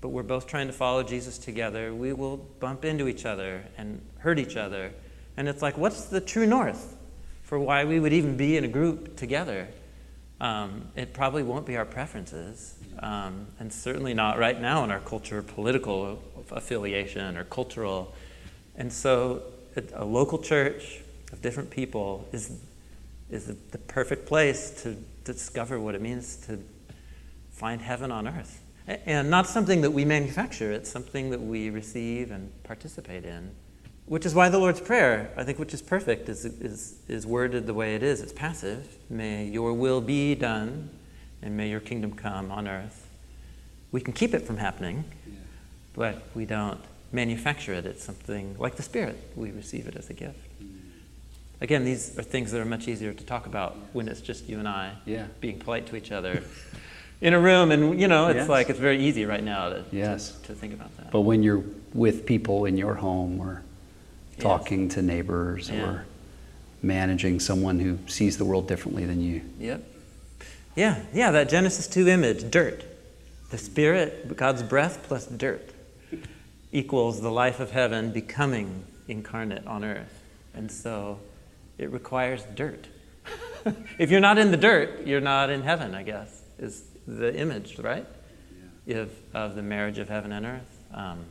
but 0.00 0.08
we're 0.08 0.24
both 0.24 0.46
trying 0.46 0.66
to 0.66 0.72
follow 0.72 1.02
Jesus 1.02 1.38
together. 1.38 1.94
We 1.94 2.12
will 2.12 2.36
bump 2.36 2.84
into 2.84 3.06
each 3.06 3.24
other 3.24 3.64
and 3.78 4.00
hurt 4.18 4.38
each 4.38 4.56
other, 4.56 4.92
and 5.36 5.48
it's 5.48 5.62
like, 5.62 5.78
what's 5.78 6.06
the 6.06 6.20
true 6.20 6.46
north 6.46 6.96
for 7.42 7.60
why 7.60 7.84
we 7.84 8.00
would 8.00 8.12
even 8.12 8.36
be 8.36 8.56
in 8.56 8.64
a 8.64 8.68
group 8.68 9.16
together? 9.16 9.68
Um, 10.40 10.88
it 10.96 11.14
probably 11.14 11.42
won't 11.44 11.64
be 11.64 11.76
our 11.76 11.86
preferences, 11.86 12.74
um, 12.98 13.46
and 13.58 13.72
certainly 13.72 14.14
not 14.14 14.38
right 14.38 14.60
now 14.60 14.84
in 14.84 14.90
our 14.90 15.00
culture, 15.00 15.42
political 15.42 16.22
affiliation 16.50 17.36
or 17.36 17.44
cultural. 17.44 18.12
And 18.76 18.92
so, 18.92 19.42
a, 19.76 19.82
a 19.94 20.04
local 20.04 20.38
church 20.38 21.00
of 21.32 21.42
different 21.42 21.70
people 21.70 22.28
is 22.32 22.58
is 23.30 23.46
the, 23.46 23.56
the 23.72 23.78
perfect 23.78 24.26
place 24.26 24.82
to 24.82 24.96
discover 25.24 25.80
what 25.80 25.94
it 25.94 26.00
means 26.00 26.36
to 26.46 26.58
find 27.50 27.80
heaven 27.80 28.10
on 28.12 28.28
earth. 28.28 28.62
And 28.86 29.30
not 29.30 29.48
something 29.48 29.80
that 29.80 29.90
we 29.90 30.04
manufacture, 30.04 30.70
it's 30.70 30.90
something 30.90 31.30
that 31.30 31.40
we 31.40 31.70
receive 31.70 32.30
and 32.30 32.52
participate 32.62 33.24
in. 33.24 33.50
Which 34.04 34.24
is 34.24 34.34
why 34.36 34.48
the 34.48 34.58
Lord's 34.58 34.80
Prayer, 34.80 35.32
I 35.36 35.42
think, 35.42 35.58
which 35.58 35.74
is 35.74 35.82
perfect, 35.82 36.28
is, 36.28 36.44
is, 36.44 37.00
is 37.08 37.26
worded 37.26 37.66
the 37.66 37.74
way 37.74 37.96
it 37.96 38.04
is. 38.04 38.20
It's 38.20 38.32
passive. 38.32 38.96
May 39.10 39.46
your 39.46 39.72
will 39.72 40.00
be 40.00 40.36
done, 40.36 40.90
and 41.42 41.56
may 41.56 41.68
your 41.68 41.80
kingdom 41.80 42.12
come 42.12 42.52
on 42.52 42.68
earth. 42.68 43.08
We 43.90 44.00
can 44.00 44.12
keep 44.12 44.32
it 44.32 44.42
from 44.42 44.58
happening, 44.58 45.04
but 45.94 46.22
we 46.36 46.44
don't 46.44 46.80
manufacture 47.12 47.72
it. 47.74 47.86
It's 47.86 48.02
something 48.04 48.56
like 48.58 48.76
the 48.76 48.82
Spirit. 48.82 49.16
We 49.36 49.50
receive 49.50 49.86
it 49.88 49.96
as 49.96 50.10
a 50.10 50.14
gift. 50.14 50.38
Again, 51.60 51.84
these 51.84 52.18
are 52.18 52.22
things 52.22 52.52
that 52.52 52.60
are 52.60 52.64
much 52.66 52.86
easier 52.86 53.14
to 53.14 53.24
talk 53.24 53.46
about 53.46 53.76
when 53.94 54.08
it's 54.08 54.20
just 54.20 54.48
you 54.48 54.58
and 54.58 54.68
I 54.68 54.92
Yeah. 55.06 55.26
being 55.40 55.58
polite 55.58 55.86
to 55.86 55.96
each 55.96 56.12
other 56.12 56.42
in 57.22 57.32
a 57.32 57.40
room. 57.40 57.70
And, 57.70 57.98
you 57.98 58.08
know, 58.08 58.28
it's 58.28 58.36
Yes. 58.38 58.48
like 58.48 58.68
it's 58.68 58.78
very 58.78 59.02
easy 59.02 59.24
right 59.24 59.42
now 59.42 59.70
to, 59.70 59.84
Yes. 59.90 60.32
to, 60.42 60.48
to 60.48 60.54
think 60.54 60.74
about 60.74 60.94
that. 60.98 61.10
But 61.10 61.22
when 61.22 61.42
you're 61.42 61.64
with 61.94 62.26
people 62.26 62.66
in 62.66 62.76
your 62.76 62.94
home 62.94 63.40
or 63.40 63.62
Yes. 64.36 64.42
talking 64.42 64.88
to 64.90 65.00
neighbors 65.00 65.70
Yeah. 65.70 65.82
or 65.86 66.04
managing 66.82 67.40
someone 67.40 67.80
who 67.80 67.98
sees 68.06 68.36
the 68.36 68.44
world 68.44 68.68
differently 68.68 69.06
than 69.06 69.22
you, 69.22 69.40
Yep. 69.58 69.82
Yeah, 70.74 71.00
yeah, 71.14 71.30
that 71.30 71.48
Genesis 71.48 71.86
2 71.86 72.06
image, 72.06 72.50
dirt. 72.50 72.84
The 73.50 73.56
Spirit, 73.56 74.36
God's 74.36 74.62
breath 74.62 74.98
plus 75.04 75.24
dirt, 75.24 75.70
equals 76.76 77.22
the 77.22 77.30
life 77.30 77.58
of 77.58 77.70
heaven 77.70 78.10
becoming 78.12 78.84
incarnate 79.08 79.66
on 79.66 79.82
earth. 79.82 80.22
And 80.54 80.70
so 80.70 81.18
it 81.78 81.90
requires 81.90 82.44
dirt. 82.54 82.86
if 83.98 84.10
you're 84.10 84.20
not 84.20 84.36
in 84.36 84.50
the 84.50 84.58
dirt, 84.58 85.06
you're 85.06 85.22
not 85.22 85.48
in 85.48 85.62
heaven, 85.62 85.94
I 85.94 86.02
guess, 86.02 86.42
is 86.58 86.84
the 87.06 87.34
image, 87.34 87.78
right? 87.78 88.06
Of, 88.88 89.10
of 89.32 89.54
the 89.54 89.62
marriage 89.62 89.98
of 89.98 90.10
heaven 90.10 90.32
and 90.32 90.44
earth. 90.44 90.84
Um, 90.92 91.24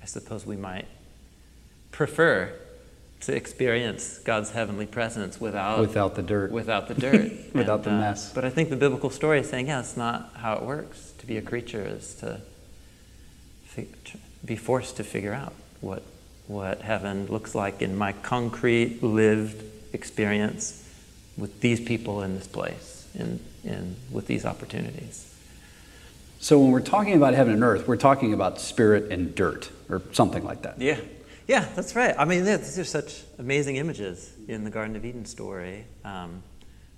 I 0.00 0.06
suppose 0.06 0.46
we 0.46 0.56
might 0.56 0.86
prefer 1.90 2.52
to 3.22 3.34
experience 3.34 4.18
God's 4.18 4.50
heavenly 4.50 4.86
presence 4.86 5.40
without 5.40 5.80
without 5.80 6.14
the 6.14 6.22
dirt. 6.22 6.52
without 6.52 6.88
the 6.88 6.94
dirt, 7.06 7.32
Without 7.54 7.76
And, 7.76 7.84
the 7.84 7.90
uh, 7.90 8.00
mess. 8.00 8.32
But 8.32 8.44
I 8.44 8.50
think 8.50 8.70
the 8.70 8.76
biblical 8.76 9.10
story 9.10 9.40
is 9.40 9.48
saying, 9.48 9.66
yeah, 9.66 9.80
it's 9.80 9.96
not 9.96 10.32
how 10.36 10.54
it 10.54 10.62
works. 10.62 11.12
To 11.18 11.26
be 11.26 11.36
a 11.38 11.42
creature 11.42 11.84
is 11.84 12.14
to 12.16 12.40
be 14.44 14.56
forced 14.56 14.96
to 14.96 15.04
figure 15.04 15.32
out 15.32 15.54
what 15.80 16.02
what 16.46 16.82
heaven 16.82 17.26
looks 17.26 17.54
like 17.54 17.80
in 17.80 17.96
my 17.96 18.12
concrete 18.12 19.02
lived 19.02 19.64
experience 19.94 20.86
with 21.36 21.60
these 21.60 21.80
people 21.80 22.22
in 22.22 22.34
this 22.34 22.46
place, 22.46 23.08
in, 23.14 23.40
in 23.64 23.96
with 24.10 24.26
these 24.26 24.44
opportunities. 24.44 25.30
So 26.40 26.58
when 26.60 26.70
we're 26.70 26.80
talking 26.80 27.14
about 27.14 27.32
heaven 27.32 27.54
and 27.54 27.64
earth, 27.64 27.88
we're 27.88 27.96
talking 27.96 28.34
about 28.34 28.60
spirit 28.60 29.10
and 29.10 29.34
dirt 29.34 29.70
or 29.88 30.02
something 30.12 30.44
like 30.44 30.62
that. 30.62 30.80
Yeah, 30.80 31.00
yeah, 31.48 31.66
that's 31.74 31.96
right. 31.96 32.14
I 32.18 32.26
mean, 32.26 32.44
these 32.44 32.78
are 32.78 32.84
such 32.84 33.22
amazing 33.38 33.76
images 33.76 34.30
in 34.46 34.64
the 34.64 34.70
Garden 34.70 34.96
of 34.96 35.04
Eden 35.04 35.24
story. 35.24 35.86
Um, 36.04 36.42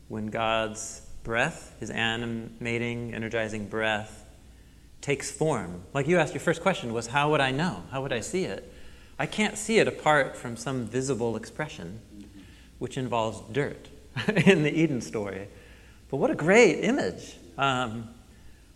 when 0.09 0.27
God's 0.27 1.03
breath, 1.23 1.75
his 1.79 1.91
animating, 1.91 3.15
energizing 3.15 3.69
breath, 3.69 4.25
takes 5.07 5.31
form. 5.31 5.83
Like 5.95 6.09
you 6.09 6.19
asked, 6.19 6.35
your 6.35 6.41
first 6.41 6.63
question 6.63 6.93
was, 6.93 7.07
How 7.07 7.31
would 7.31 7.41
I 7.41 7.53
know? 7.53 7.85
How 7.93 8.03
would 8.03 8.13
I 8.13 8.19
see 8.19 8.43
it? 8.43 8.73
I 9.21 9.27
can't 9.27 9.57
see 9.57 9.79
it 9.79 9.87
apart 9.87 10.37
from 10.37 10.57
some 10.57 10.85
visible 10.85 11.37
expression, 11.37 12.01
which 12.81 12.99
involves 12.99 13.41
dirt 13.53 13.89
in 14.29 14.65
the 14.65 14.71
Eden 14.71 15.01
story. 15.01 15.47
But 16.11 16.17
what 16.17 16.33
a 16.33 16.35
great 16.35 16.81
image. 16.81 17.37
Um, 17.57 18.09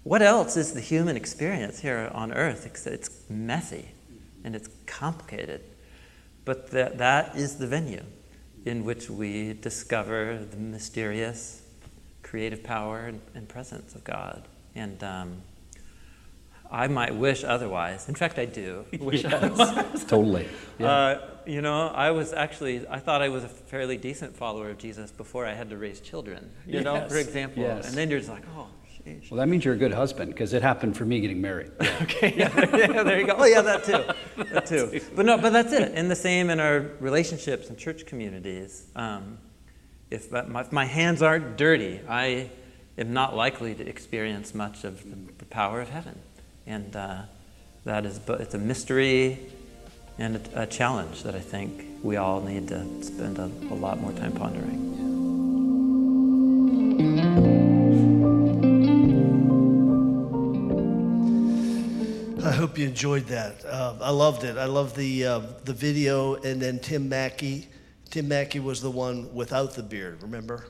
what 0.04 0.22
else 0.22 0.56
is 0.56 0.72
the 0.72 0.80
human 0.80 1.16
experience 1.16 1.80
here 1.80 2.08
on 2.14 2.32
earth? 2.32 2.64
It's, 2.64 2.86
it's 2.86 3.10
messy 3.28 3.88
and 4.44 4.54
it's 4.54 4.68
complicated. 4.86 5.62
But 6.44 6.70
that, 6.70 6.98
that 6.98 7.34
is 7.34 7.56
the 7.56 7.66
venue 7.66 8.04
in 8.64 8.84
which 8.84 9.10
we 9.10 9.54
discover 9.54 10.46
the 10.48 10.56
mysterious 10.56 11.62
creative 12.22 12.62
power 12.62 13.00
and, 13.00 13.20
and 13.34 13.48
presence 13.48 13.96
of 13.96 14.04
God. 14.04 14.46
And 14.76 15.02
um, 15.02 15.42
I 16.70 16.86
might 16.86 17.14
wish 17.14 17.42
otherwise. 17.42 18.08
In 18.08 18.14
fact, 18.14 18.38
I 18.38 18.44
do 18.44 18.84
wish 19.00 19.24
otherwise. 19.24 20.04
Totally. 20.08 20.48
Yeah. 20.78 20.90
Uh, 20.90 21.20
you 21.46 21.62
know, 21.62 21.88
I 21.88 22.12
was 22.12 22.32
actually, 22.32 22.86
I 22.88 22.98
thought 23.00 23.22
I 23.22 23.28
was 23.28 23.44
a 23.44 23.48
fairly 23.48 23.96
decent 23.96 24.36
follower 24.36 24.70
of 24.70 24.78
Jesus 24.78 25.10
before 25.10 25.46
I 25.46 25.54
had 25.54 25.70
to 25.70 25.76
raise 25.76 26.00
children, 26.00 26.50
you 26.66 26.80
know, 26.82 27.08
for 27.08 27.16
example. 27.16 27.62
Yes. 27.62 27.88
And 27.88 27.96
then 27.96 28.08
you're 28.08 28.20
just 28.20 28.30
like, 28.30 28.44
oh, 28.56 28.68
sheesh. 28.86 29.30
well, 29.30 29.38
that 29.38 29.48
means 29.48 29.64
you're 29.64 29.74
a 29.74 29.78
good 29.78 29.92
husband 29.92 30.32
because 30.32 30.52
it 30.52 30.62
happened 30.62 30.96
for 30.96 31.04
me 31.04 31.20
getting 31.20 31.40
married. 31.40 31.72
Okay, 32.02 32.34
yeah, 32.36 32.50
yeah, 32.76 33.02
there 33.02 33.20
you 33.20 33.26
go. 33.26 33.34
Oh, 33.38 33.44
yeah, 33.44 33.60
that 33.60 33.84
too. 33.84 34.44
That 34.52 34.66
too. 34.66 35.00
But 35.14 35.26
no, 35.26 35.36
but 35.38 35.52
that's 35.52 35.72
it. 35.72 35.92
And 35.94 36.10
the 36.10 36.16
same 36.16 36.50
in 36.50 36.58
our 36.58 36.80
relationships 36.98 37.68
and 37.68 37.76
church 37.78 38.06
communities. 38.06 38.86
Um, 38.96 39.38
if, 40.10 40.30
my, 40.30 40.62
if 40.62 40.72
my 40.72 40.84
hands 40.86 41.22
aren't 41.22 41.56
dirty, 41.56 42.00
I 42.08 42.50
am 42.98 43.12
not 43.12 43.36
likely 43.36 43.74
to 43.74 43.86
experience 43.86 44.54
much 44.54 44.84
of 44.84 45.02
the, 45.08 45.16
the 45.38 45.44
power 45.46 45.80
of 45.80 45.90
heaven. 45.90 46.18
And 46.70 46.94
uh, 46.94 47.22
that 47.84 48.06
is, 48.06 48.20
it's 48.28 48.54
a 48.54 48.58
mystery 48.58 49.40
and 50.18 50.36
a, 50.54 50.68
challenge 50.68 51.24
that 51.24 51.34
I 51.34 51.40
think 51.40 51.84
we 52.00 52.16
all 52.16 52.40
need 52.40 52.68
to 52.68 53.02
spend 53.02 53.40
a, 53.40 53.50
a 53.72 53.74
lot 53.74 54.00
more 54.00 54.12
time 54.12 54.30
pondering. 54.30 54.86
I 62.44 62.52
hope 62.52 62.78
you 62.78 62.86
enjoyed 62.86 63.26
that. 63.26 63.64
Uh, 63.64 63.96
I 64.00 64.10
loved 64.10 64.44
it. 64.44 64.56
I 64.56 64.66
love 64.66 64.94
the 64.94 65.26
uh, 65.26 65.40
the 65.64 65.72
video, 65.72 66.36
and 66.36 66.62
then 66.62 66.78
Tim 66.78 67.08
Mackie. 67.08 67.66
Tim 68.10 68.28
Mackie 68.28 68.60
was 68.60 68.80
the 68.80 68.92
one 68.92 69.34
without 69.34 69.74
the 69.74 69.82
beard. 69.82 70.22
Remember, 70.22 70.66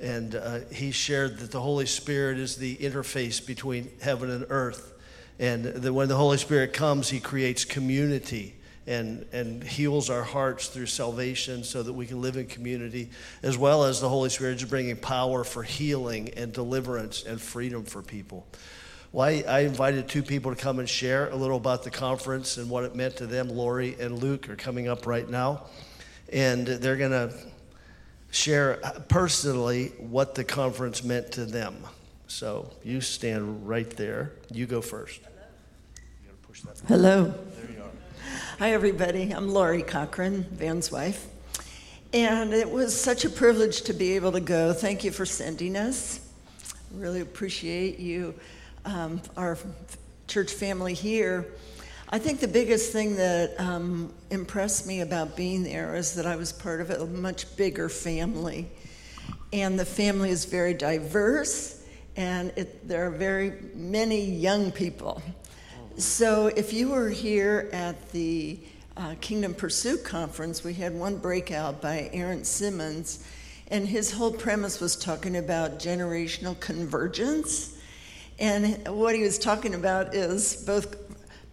and 0.00 0.36
uh, 0.36 0.60
he 0.72 0.90
shared 0.90 1.38
that 1.40 1.50
the 1.50 1.60
Holy 1.60 1.86
Spirit 1.86 2.38
is 2.38 2.56
the 2.56 2.76
interface 2.76 3.46
between 3.46 3.90
heaven 4.00 4.30
and 4.30 4.46
earth, 4.48 4.93
and 5.38 5.94
when 5.94 6.08
the 6.08 6.16
Holy 6.16 6.38
Spirit 6.38 6.72
comes, 6.72 7.10
He 7.10 7.20
creates 7.20 7.64
community 7.64 8.56
and 8.86 9.24
and 9.32 9.64
heals 9.64 10.10
our 10.10 10.22
hearts 10.22 10.68
through 10.68 10.86
salvation, 10.86 11.64
so 11.64 11.82
that 11.82 11.92
we 11.92 12.06
can 12.06 12.20
live 12.20 12.36
in 12.36 12.46
community, 12.46 13.10
as 13.42 13.56
well 13.56 13.84
as 13.84 14.00
the 14.00 14.08
Holy 14.08 14.28
Spirit 14.28 14.60
is 14.60 14.68
bringing 14.68 14.96
power 14.96 15.42
for 15.42 15.62
healing 15.62 16.28
and 16.36 16.52
deliverance 16.52 17.24
and 17.24 17.40
freedom 17.40 17.84
for 17.84 18.02
people. 18.02 18.46
Well, 19.12 19.28
I, 19.28 19.44
I 19.48 19.60
invited 19.60 20.08
two 20.08 20.22
people 20.22 20.54
to 20.54 20.60
come 20.60 20.80
and 20.80 20.88
share 20.88 21.30
a 21.30 21.36
little 21.36 21.56
about 21.56 21.84
the 21.84 21.90
conference 21.90 22.56
and 22.56 22.68
what 22.68 22.84
it 22.84 22.94
meant 22.94 23.16
to 23.18 23.26
them. 23.26 23.48
Lori 23.48 23.96
and 23.98 24.18
Luke 24.18 24.50
are 24.50 24.56
coming 24.56 24.88
up 24.88 25.06
right 25.06 25.28
now, 25.28 25.66
and 26.32 26.66
they're 26.66 26.96
going 26.96 27.12
to 27.12 27.32
share 28.32 28.80
personally 29.08 29.92
what 29.98 30.34
the 30.34 30.42
conference 30.42 31.04
meant 31.04 31.30
to 31.32 31.44
them. 31.44 31.76
So 32.34 32.68
you 32.82 33.00
stand 33.00 33.68
right 33.68 33.88
there. 33.88 34.32
You 34.50 34.66
go 34.66 34.80
first. 34.80 35.20
Hello. 36.88 37.32
Hi, 38.58 38.72
everybody. 38.72 39.30
I'm 39.30 39.50
Lori 39.50 39.84
Cochran, 39.84 40.42
Van's 40.50 40.90
wife. 40.90 41.28
And 42.12 42.52
it 42.52 42.68
was 42.68 43.00
such 43.00 43.24
a 43.24 43.30
privilege 43.30 43.82
to 43.82 43.92
be 43.92 44.16
able 44.16 44.32
to 44.32 44.40
go. 44.40 44.72
Thank 44.72 45.04
you 45.04 45.12
for 45.12 45.24
sending 45.24 45.76
us. 45.76 46.28
Really 46.92 47.20
appreciate 47.20 48.00
you, 48.00 48.34
um, 48.84 49.22
our 49.36 49.56
church 50.26 50.52
family 50.52 50.94
here. 50.94 51.46
I 52.08 52.18
think 52.18 52.40
the 52.40 52.48
biggest 52.48 52.92
thing 52.92 53.14
that 53.14 53.54
um, 53.60 54.12
impressed 54.30 54.88
me 54.88 55.02
about 55.02 55.36
being 55.36 55.62
there 55.62 55.94
is 55.94 56.16
that 56.16 56.26
I 56.26 56.34
was 56.34 56.52
part 56.52 56.80
of 56.80 56.90
a 56.90 57.06
much 57.06 57.56
bigger 57.56 57.88
family. 57.88 58.68
And 59.52 59.78
the 59.78 59.86
family 59.86 60.30
is 60.30 60.46
very 60.46 60.74
diverse, 60.74 61.82
and 62.16 62.52
it, 62.56 62.86
there 62.86 63.06
are 63.06 63.10
very 63.10 63.54
many 63.74 64.24
young 64.24 64.70
people. 64.70 65.22
So 65.96 66.48
if 66.48 66.72
you 66.72 66.88
were 66.90 67.08
here 67.08 67.68
at 67.72 68.10
the 68.12 68.58
uh, 68.96 69.14
Kingdom 69.20 69.54
Pursuit 69.54 70.04
Conference, 70.04 70.64
we 70.64 70.74
had 70.74 70.94
one 70.94 71.16
breakout 71.16 71.80
by 71.80 72.10
Aaron 72.12 72.44
Simmons, 72.44 73.24
and 73.68 73.86
his 73.86 74.12
whole 74.12 74.32
premise 74.32 74.80
was 74.80 74.96
talking 74.96 75.36
about 75.36 75.78
generational 75.78 76.58
convergence. 76.60 77.78
And 78.38 78.86
what 78.88 79.14
he 79.14 79.22
was 79.22 79.38
talking 79.38 79.74
about 79.74 80.14
is 80.14 80.64
both, 80.64 80.96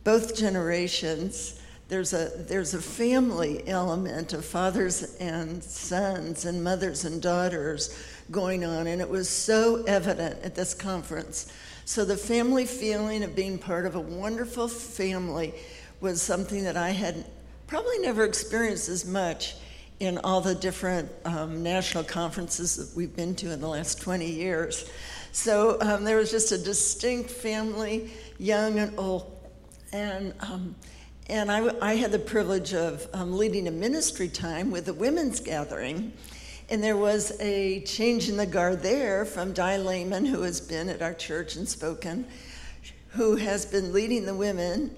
both 0.04 0.36
generations. 0.36 1.60
There's 1.92 2.14
a, 2.14 2.32
there's 2.38 2.74
a 2.74 2.82
family 2.82 3.68
element 3.68 4.32
of 4.32 4.46
fathers 4.46 5.14
and 5.16 5.62
sons 5.62 6.46
and 6.46 6.64
mothers 6.64 7.04
and 7.04 7.22
daughters 7.22 7.94
going 8.32 8.64
on, 8.64 8.88
and 8.88 9.02
it 9.02 9.10
was 9.10 9.28
so 9.28 9.84
evident 9.84 10.42
at 10.42 10.56
this 10.56 10.74
conference. 10.74 11.52
So, 11.84 12.06
the 12.06 12.16
family 12.16 12.66
feeling 12.66 13.26
of 13.26 13.36
being 13.36 13.58
part 13.60 13.86
of 13.86 13.96
a 13.96 14.00
wonderful 14.00 14.70
family 14.70 15.54
was 16.00 16.22
something 16.22 16.64
that 16.64 16.78
I 16.78 16.92
had 16.92 17.26
probably 17.68 18.00
never 18.00 18.24
experienced 18.24 18.88
as 18.88 19.04
much 19.06 19.56
in 20.00 20.18
all 20.20 20.40
the 20.40 20.56
different 20.56 21.12
um, 21.26 21.62
national 21.62 22.06
conferences 22.06 22.78
that 22.78 22.96
we've 22.96 23.18
been 23.18 23.36
to 23.36 23.52
in 23.52 23.60
the 23.60 23.68
last 23.68 24.00
20 24.00 24.26
years. 24.32 24.90
So 25.34 25.78
um, 25.82 26.06
there 26.06 26.16
was 26.16 26.32
just 26.32 26.54
a 26.54 26.58
distinct 26.58 27.30
family, 27.30 28.12
young 28.40 28.80
and 28.80 28.98
old. 28.98 29.30
And, 29.92 30.34
um, 30.40 30.74
and 31.32 31.50
I, 31.50 31.72
I, 31.82 31.96
had 31.96 32.12
the 32.12 32.20
privilege 32.20 32.74
of 32.74 33.08
um, 33.14 33.38
leading 33.38 33.70
a 33.70 33.72
ministry 33.72 34.28
time 34.28 34.70
with 34.70 34.90
a 34.90 34.94
women's 34.94 35.40
gathering. 35.40 36.12
And 36.70 36.84
there 36.84 36.98
was 36.98 37.40
a 37.40 37.80
change 37.84 38.28
in 38.28 38.36
the 38.36 38.46
guard 38.46 38.84
there 38.84 39.24
from 39.24 39.54
Di 39.54 39.78
Lehman, 39.78 40.26
who 40.26 40.42
has 40.42 40.60
been 40.60 40.90
at 40.90 41.02
our 41.02 41.14
church 41.14 41.56
and 41.56 41.68
spoken, 41.68 42.28
who 43.12 43.38
has 43.38 43.66
been 43.66 43.94
leading 43.94 44.26
the 44.26 44.36
women 44.36 44.94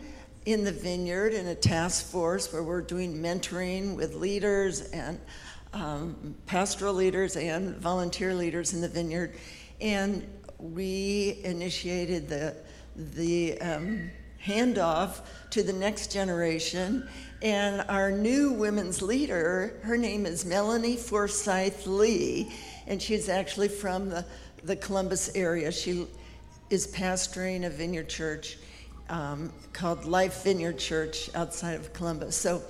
in 0.48 0.64
the 0.64 0.72
vineyard 0.72 1.36
in 1.36 1.46
a 1.48 1.56
task 1.56 2.08
force 2.08 2.52
where 2.52 2.64
we're 2.64 2.82
doing 2.82 3.14
mentoring 3.14 3.96
with 3.96 4.16
leaders 4.16 4.82
and 4.90 5.20
um, 5.74 6.36
pastoral 6.48 6.96
leaders 6.96 7.36
and 7.36 7.76
volunteer 7.76 8.34
leaders 8.34 8.74
in 8.74 8.82
the 8.82 8.90
vineyard. 8.90 9.36
And 9.80 10.28
we 10.58 11.42
initiated 11.44 12.28
the, 12.28 12.58
the 12.96 13.62
um, 13.62 14.10
handoff 14.46 15.22
to 15.52 15.64
the 15.64 15.74
next 15.74 16.12
generation. 16.12 17.08
And 17.42 17.82
our 17.90 18.12
new 18.12 18.52
women's 18.54 19.02
leader, 19.02 19.80
her 19.84 19.98
name 19.98 20.26
is 20.26 20.46
Melanie 20.46 20.96
Forsyth 20.96 21.86
Lee, 21.86 22.52
and 22.88 23.02
she's 23.02 23.30
actually 23.30 23.68
from 23.68 24.10
the, 24.10 24.26
the 24.64 24.76
Columbus 24.76 25.36
area. 25.36 25.72
She 25.72 26.08
is 26.70 26.88
pastoring 26.88 27.66
a 27.66 27.70
vineyard 27.70 28.10
church 28.10 28.58
um, 29.10 29.52
called 29.74 30.06
Life 30.06 30.44
Vineyard 30.44 30.80
Church 30.80 31.30
outside 31.36 31.74
of 31.74 31.92
Columbus. 31.94 32.36
So 32.36 32.62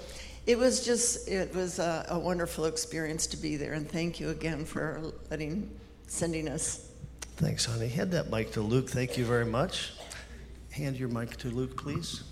it 0.45 0.57
was 0.57 0.83
just, 0.83 1.27
it 1.27 1.53
was 1.55 1.79
a, 1.79 2.05
a, 2.09 2.19
wonderful 2.19 2.65
experience 2.65 3.27
to 3.27 3.37
be 3.37 3.55
there. 3.55 3.73
And 3.73 3.89
thank 3.89 4.19
you 4.19 4.29
again 4.29 4.65
for 4.65 5.13
letting, 5.29 5.69
sending 6.07 6.49
us. 6.49 6.89
Thanks, 7.37 7.65
honey. 7.65 7.87
Hand 7.87 8.11
that 8.11 8.29
mic 8.29 8.51
to 8.53 8.61
Luke. 8.61 8.89
Thank 8.89 9.17
you 9.17 9.25
very 9.25 9.45
much. 9.45 9.93
Hand 10.73 10.97
your 10.97 11.09
mic 11.09 11.37
to 11.37 11.51
Luke, 11.51 11.77
please. 11.77 12.23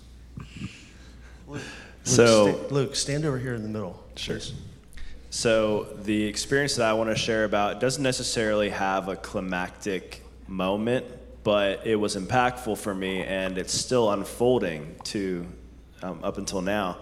Luke, 1.46 1.62
so, 2.02 2.48
sta- 2.48 2.74
Luke, 2.74 2.96
stand 2.96 3.24
over 3.24 3.38
here 3.38 3.54
in 3.54 3.62
the 3.62 3.68
middle. 3.68 4.02
Sure. 4.16 4.34
Please. 4.34 4.52
So, 5.30 5.84
the 6.02 6.24
experience 6.24 6.74
that 6.74 6.90
I 6.90 6.92
want 6.94 7.08
to 7.10 7.14
share 7.14 7.44
about 7.44 7.78
doesn't 7.78 8.02
necessarily 8.02 8.70
have 8.70 9.06
a 9.06 9.14
climactic 9.14 10.24
moment, 10.48 11.06
but 11.44 11.86
it 11.86 11.94
was 11.94 12.16
impactful 12.16 12.78
for 12.78 12.92
me, 12.92 13.22
and 13.22 13.58
it's 13.58 13.72
still 13.72 14.10
unfolding 14.10 14.96
to 15.04 15.46
um, 16.02 16.18
up 16.24 16.36
until 16.36 16.62
now. 16.62 16.98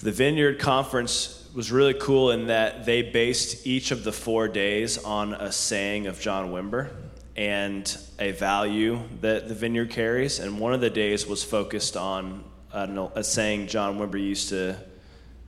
The 0.00 0.10
Vineyard 0.10 0.58
Conference 0.58 1.48
was 1.54 1.70
really 1.70 1.94
cool 1.94 2.32
in 2.32 2.48
that 2.48 2.86
they 2.86 3.02
based 3.02 3.64
each 3.68 3.92
of 3.92 4.02
the 4.02 4.12
four 4.12 4.48
days 4.48 4.98
on 4.98 5.34
a 5.34 5.52
saying 5.52 6.08
of 6.08 6.18
John 6.18 6.50
Wimber 6.50 6.90
and 7.36 7.98
a 8.18 8.32
value 8.32 8.98
that 9.20 9.46
the 9.46 9.54
Vineyard 9.54 9.90
carries. 9.90 10.38
And 10.38 10.58
one 10.58 10.72
of 10.72 10.80
the 10.80 10.90
days 10.90 11.26
was 11.26 11.44
focused 11.44 11.96
on 11.96 12.42
a, 12.72 13.22
saying 13.22 13.68
John 13.68 13.98
Wimber 13.98 14.20
used 14.20 14.48
to 14.48 14.76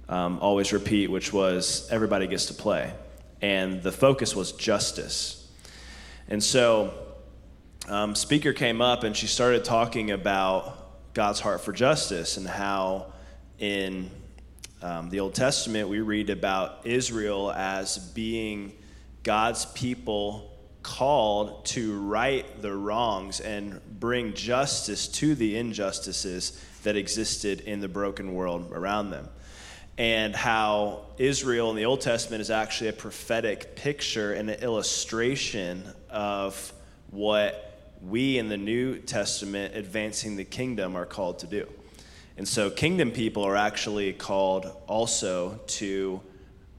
um, 0.08 0.38
always 0.40 0.72
repeat, 0.72 1.10
which 1.10 1.32
was 1.32 1.88
everybody 1.90 2.26
gets 2.26 2.46
to 2.46 2.54
play. 2.54 2.92
And 3.40 3.82
the 3.82 3.92
focus 3.92 4.36
was 4.36 4.52
justice. 4.52 5.50
And 6.28 6.44
so 6.44 6.92
um, 7.88 8.14
speaker 8.14 8.52
came 8.52 8.82
up 8.82 9.02
and 9.02 9.16
she 9.16 9.26
started 9.26 9.64
talking 9.64 10.10
about 10.10 11.14
God's 11.14 11.40
heart 11.40 11.62
for 11.62 11.72
justice 11.72 12.36
and 12.36 12.46
how 12.46 13.12
in 13.58 14.10
um, 14.82 15.08
the 15.08 15.20
Old 15.20 15.34
Testament 15.34 15.88
we 15.88 16.00
read 16.00 16.28
about 16.28 16.80
Israel 16.84 17.50
as 17.50 17.98
being 17.98 18.72
God's 19.22 19.64
people 19.66 20.57
called 20.88 21.66
to 21.66 22.00
right 22.00 22.62
the 22.62 22.74
wrongs 22.74 23.40
and 23.40 23.78
bring 24.00 24.32
justice 24.32 25.06
to 25.06 25.34
the 25.34 25.58
injustices 25.58 26.58
that 26.82 26.96
existed 26.96 27.60
in 27.60 27.80
the 27.80 27.88
broken 27.88 28.32
world 28.32 28.72
around 28.72 29.10
them. 29.10 29.28
And 29.98 30.34
how 30.34 31.02
Israel 31.18 31.68
in 31.68 31.76
the 31.76 31.84
Old 31.84 32.00
Testament 32.00 32.40
is 32.40 32.50
actually 32.50 32.88
a 32.88 32.94
prophetic 32.94 33.76
picture 33.76 34.32
and 34.32 34.48
an 34.48 34.62
illustration 34.62 35.84
of 36.08 36.72
what 37.10 37.92
we 38.00 38.38
in 38.38 38.48
the 38.48 38.56
New 38.56 38.96
Testament 38.96 39.76
advancing 39.76 40.36
the 40.36 40.44
kingdom 40.44 40.96
are 40.96 41.04
called 41.04 41.40
to 41.40 41.46
do. 41.46 41.68
And 42.38 42.48
so, 42.48 42.70
kingdom 42.70 43.10
people 43.10 43.42
are 43.42 43.56
actually 43.56 44.14
called 44.14 44.74
also 44.86 45.60
to 45.66 46.22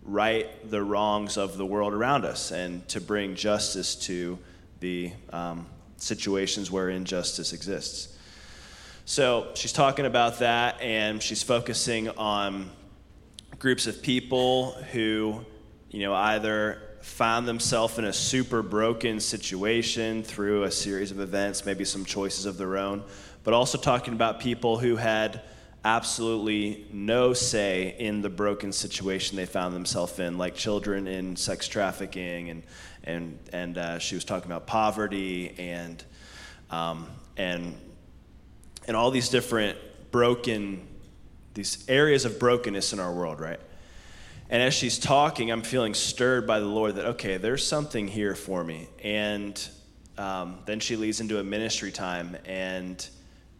right 0.04 0.48
the 0.70 0.82
wrongs 0.82 1.38
of 1.38 1.58
the 1.58 1.66
world 1.66 1.94
around 1.94 2.26
us 2.26 2.52
and 2.52 2.88
to 2.90 3.02
bring 3.02 3.36
justice 3.36 3.96
to 3.96 4.40
the 4.80 5.12
um, 5.32 5.66
situations 5.98 6.72
where 6.72 6.90
injustice 6.90 7.54
exists. 7.54 8.16
So, 9.06 9.50
she's 9.56 9.74
talking 9.74 10.06
about 10.06 10.40
that 10.40 10.80
and 10.82 11.22
she's 11.22 11.42
focusing 11.42 12.10
on 12.10 12.70
groups 13.58 13.88
of 13.88 14.02
people 14.02 14.74
who, 14.92 15.44
you 15.90 16.02
know, 16.02 16.14
either 16.14 16.82
found 17.02 17.48
themselves 17.48 17.98
in 17.98 18.06
a 18.06 18.14
super 18.14 18.62
broken 18.62 19.20
situation 19.20 20.24
through 20.24 20.64
a 20.64 20.72
series 20.72 21.12
of 21.12 21.20
events, 21.20 21.66
maybe 21.66 21.84
some 21.84 22.06
choices 22.06 22.46
of 22.46 22.58
their 22.58 22.78
own, 22.78 23.04
but 23.44 23.54
also 23.54 23.78
talking 23.78 24.14
about 24.14 24.40
people 24.40 24.78
who 24.78 24.96
had 24.96 25.42
absolutely 25.86 26.86
no 26.92 27.34
say 27.34 27.96
in 28.00 28.22
the 28.22 28.30
broken 28.30 28.72
situation 28.72 29.38
they 29.38 29.46
found 29.46 29.76
themselves 29.76 30.20
in, 30.20 30.38
like 30.38 30.56
children 30.56 31.08
in 31.08 31.36
sex 31.36 31.68
trafficking, 31.68 32.50
and 32.50 32.63
and 33.04 33.39
and 33.54 33.78
uh, 33.78 34.00
she 34.00 34.15
was 34.15 34.24
talking 34.24 34.52
about 34.52 34.68
poverty 34.68 35.56
and 35.58 36.04
um, 36.70 37.08
and 37.38 37.76
and 38.88 38.98
all 38.98 39.12
these 39.12 39.30
different 39.30 39.78
broken 40.12 40.86
these 41.54 41.84
areas 41.88 42.26
of 42.26 42.39
brokenness 42.39 42.94
in 42.94 43.00
our 43.00 43.13
world, 43.13 43.39
right? 43.39 43.60
And 44.50 44.63
as 44.63 44.74
she's 44.74 44.98
talking, 44.98 45.52
I'm 45.52 45.62
feeling 45.62 45.94
stirred 45.94 46.48
by 46.48 46.60
the 46.60 46.65
Lord 46.65 46.96
that, 46.96 47.06
okay, 47.06 47.38
there's 47.38 47.65
something 47.65 48.08
here 48.08 48.34
for 48.34 48.63
me. 48.63 48.88
And 49.04 49.70
um, 50.18 50.60
then 50.65 50.80
she 50.80 50.96
leads 50.96 51.22
into 51.22 51.39
a 51.39 51.44
ministry 51.44 51.92
time. 51.92 52.36
And 52.46 53.06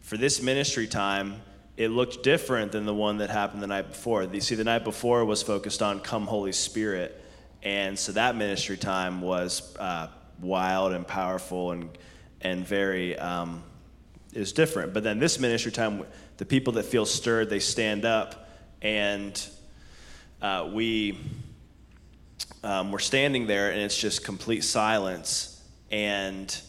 for 0.00 0.16
this 0.16 0.42
ministry 0.42 0.88
time, 0.88 1.42
it 1.80 1.88
looked 1.88 2.22
different 2.22 2.72
than 2.72 2.84
the 2.84 2.92
one 2.92 3.16
that 3.16 3.30
happened 3.30 3.62
the 3.62 3.66
night 3.66 3.88
before. 3.88 4.24
You 4.24 4.42
see, 4.42 4.54
the 4.54 4.64
night 4.64 4.84
before 4.84 5.24
was 5.24 5.42
focused 5.42 5.80
on 5.80 6.00
Come 6.00 6.26
Holy 6.26 6.52
Spirit. 6.52 7.18
And 7.62 7.98
so 7.98 8.12
that 8.12 8.36
ministry 8.36 8.76
time 8.76 9.22
was 9.22 9.74
uh, 9.78 10.08
wild 10.42 10.92
and 10.92 11.06
powerful 11.06 11.70
and, 11.70 11.88
and 12.42 12.66
very, 12.66 13.18
um, 13.18 13.62
is 14.34 14.52
different. 14.52 14.92
But 14.92 15.04
then 15.04 15.20
this 15.20 15.40
ministry 15.40 15.72
time, 15.72 16.04
the 16.36 16.44
people 16.44 16.74
that 16.74 16.84
feel 16.84 17.06
stirred, 17.06 17.48
they 17.48 17.60
stand 17.60 18.04
up 18.04 18.50
and 18.82 19.42
uh, 20.42 20.68
we 20.70 21.18
um, 22.62 22.92
we're 22.92 22.98
standing 22.98 23.46
there 23.46 23.70
and 23.70 23.80
it's 23.80 23.96
just 23.96 24.22
complete 24.22 24.64
silence 24.64 25.64
and 25.90 26.60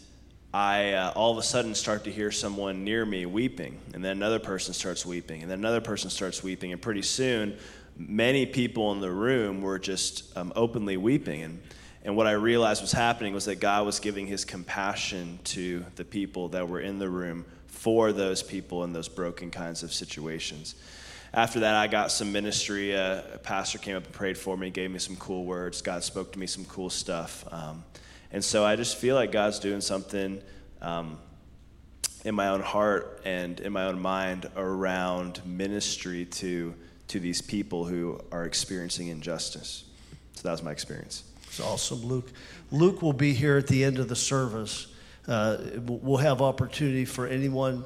i 0.52 0.92
uh, 0.92 1.12
all 1.14 1.32
of 1.32 1.38
a 1.38 1.42
sudden 1.42 1.74
start 1.74 2.04
to 2.04 2.10
hear 2.10 2.30
someone 2.30 2.84
near 2.84 3.04
me 3.06 3.26
weeping 3.26 3.78
and 3.94 4.04
then 4.04 4.16
another 4.16 4.38
person 4.38 4.74
starts 4.74 5.06
weeping 5.06 5.42
and 5.42 5.50
then 5.50 5.58
another 5.58 5.80
person 5.80 6.10
starts 6.10 6.42
weeping 6.42 6.72
and 6.72 6.80
pretty 6.80 7.02
soon 7.02 7.56
many 7.96 8.46
people 8.46 8.92
in 8.92 9.00
the 9.00 9.10
room 9.10 9.62
were 9.62 9.78
just 9.78 10.36
um, 10.36 10.52
openly 10.56 10.96
weeping. 10.96 11.42
And, 11.42 11.62
and 12.04 12.16
what 12.16 12.26
I 12.26 12.32
realized 12.32 12.82
was 12.82 12.92
happening 12.92 13.34
was 13.34 13.44
that 13.46 13.56
God 13.56 13.86
was 13.86 14.00
giving 14.00 14.26
his 14.26 14.44
compassion 14.44 15.38
to 15.44 15.84
the 15.96 16.04
people 16.04 16.48
that 16.50 16.68
were 16.68 16.80
in 16.80 16.98
the 16.98 17.08
room 17.08 17.44
for 17.66 18.12
those 18.12 18.42
people 18.42 18.84
in 18.84 18.92
those 18.92 19.08
broken 19.08 19.50
kinds 19.50 19.82
of 19.82 19.92
situations. 19.92 20.74
After 21.34 21.60
that, 21.60 21.74
I 21.74 21.86
got 21.86 22.12
some 22.12 22.30
ministry. 22.30 22.94
Uh, 22.94 23.22
a 23.34 23.38
pastor 23.38 23.78
came 23.78 23.96
up 23.96 24.04
and 24.04 24.12
prayed 24.12 24.36
for 24.36 24.56
me, 24.56 24.70
gave 24.70 24.90
me 24.90 24.98
some 24.98 25.16
cool 25.16 25.44
words. 25.44 25.80
God 25.80 26.04
spoke 26.04 26.32
to 26.32 26.38
me 26.38 26.46
some 26.46 26.64
cool 26.66 26.90
stuff. 26.90 27.44
Um, 27.50 27.84
and 28.32 28.44
so 28.44 28.64
I 28.64 28.76
just 28.76 28.96
feel 28.96 29.14
like 29.14 29.30
God's 29.30 29.58
doing 29.58 29.80
something 29.80 30.42
um, 30.80 31.18
in 32.24 32.34
my 32.34 32.48
own 32.48 32.60
heart 32.60 33.20
and 33.24 33.60
in 33.60 33.72
my 33.72 33.84
own 33.84 34.00
mind 34.00 34.48
around 34.56 35.40
ministry 35.44 36.24
to, 36.24 36.74
to 37.08 37.20
these 37.20 37.42
people 37.42 37.84
who 37.84 38.20
are 38.30 38.44
experiencing 38.44 39.08
injustice. 39.08 39.84
So 40.34 40.42
that 40.42 40.52
was 40.52 40.62
my 40.62 40.72
experience. 40.72 41.24
It's 41.46 41.60
awesome, 41.60 42.02
Luke. 42.02 42.32
Luke 42.70 43.02
will 43.02 43.12
be 43.12 43.34
here 43.34 43.58
at 43.58 43.66
the 43.66 43.84
end 43.84 43.98
of 43.98 44.08
the 44.08 44.16
service. 44.16 44.86
Uh, 45.28 45.58
we'll 45.84 46.16
have 46.16 46.40
opportunity 46.40 47.04
for 47.04 47.26
anyone 47.26 47.84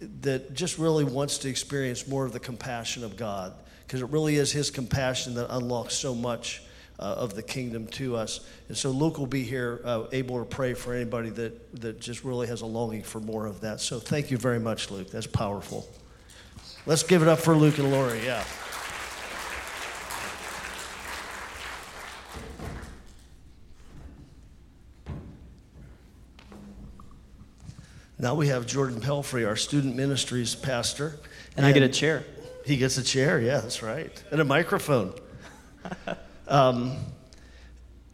that 0.00 0.54
just 0.54 0.78
really 0.78 1.04
wants 1.04 1.38
to 1.38 1.48
experience 1.48 2.08
more 2.08 2.24
of 2.24 2.32
the 2.32 2.40
compassion 2.40 3.04
of 3.04 3.16
God, 3.16 3.52
because 3.86 4.00
it 4.00 4.08
really 4.08 4.36
is 4.36 4.50
His 4.50 4.70
compassion 4.70 5.34
that 5.34 5.54
unlocks 5.54 5.94
so 5.94 6.14
much 6.14 6.62
uh, 6.98 7.02
of 7.02 7.34
the 7.34 7.42
kingdom 7.42 7.86
to 7.86 8.16
us. 8.16 8.40
And 8.68 8.76
so 8.76 8.90
Luke 8.90 9.18
will 9.18 9.26
be 9.26 9.42
here 9.42 9.80
uh, 9.84 10.04
able 10.12 10.38
to 10.38 10.44
pray 10.44 10.74
for 10.74 10.94
anybody 10.94 11.30
that, 11.30 11.80
that 11.80 12.00
just 12.00 12.24
really 12.24 12.46
has 12.46 12.62
a 12.62 12.66
longing 12.66 13.02
for 13.02 13.20
more 13.20 13.46
of 13.46 13.60
that. 13.60 13.80
So 13.80 13.98
thank 13.98 14.30
you 14.30 14.38
very 14.38 14.60
much, 14.60 14.90
Luke. 14.90 15.10
That's 15.10 15.26
powerful. 15.26 15.88
Let's 16.86 17.02
give 17.02 17.22
it 17.22 17.28
up 17.28 17.38
for 17.38 17.54
Luke 17.54 17.78
and 17.78 17.90
Lori. 17.90 18.24
Yeah. 18.24 18.44
Now 28.18 28.34
we 28.34 28.48
have 28.48 28.66
Jordan 28.66 29.00
Pelfrey, 29.00 29.46
our 29.46 29.56
student 29.56 29.94
ministries 29.94 30.54
pastor. 30.54 31.18
And, 31.56 31.66
I 31.66 31.72
get 31.72 31.82
a 31.82 31.88
chair. 31.88 32.24
He 32.64 32.76
gets 32.76 32.96
a 32.98 33.02
chair, 33.02 33.40
yeah, 33.40 33.60
that's 33.60 33.82
right. 33.82 34.24
And 34.30 34.40
a 34.40 34.44
microphone. 34.44 35.12
um, 36.48 36.96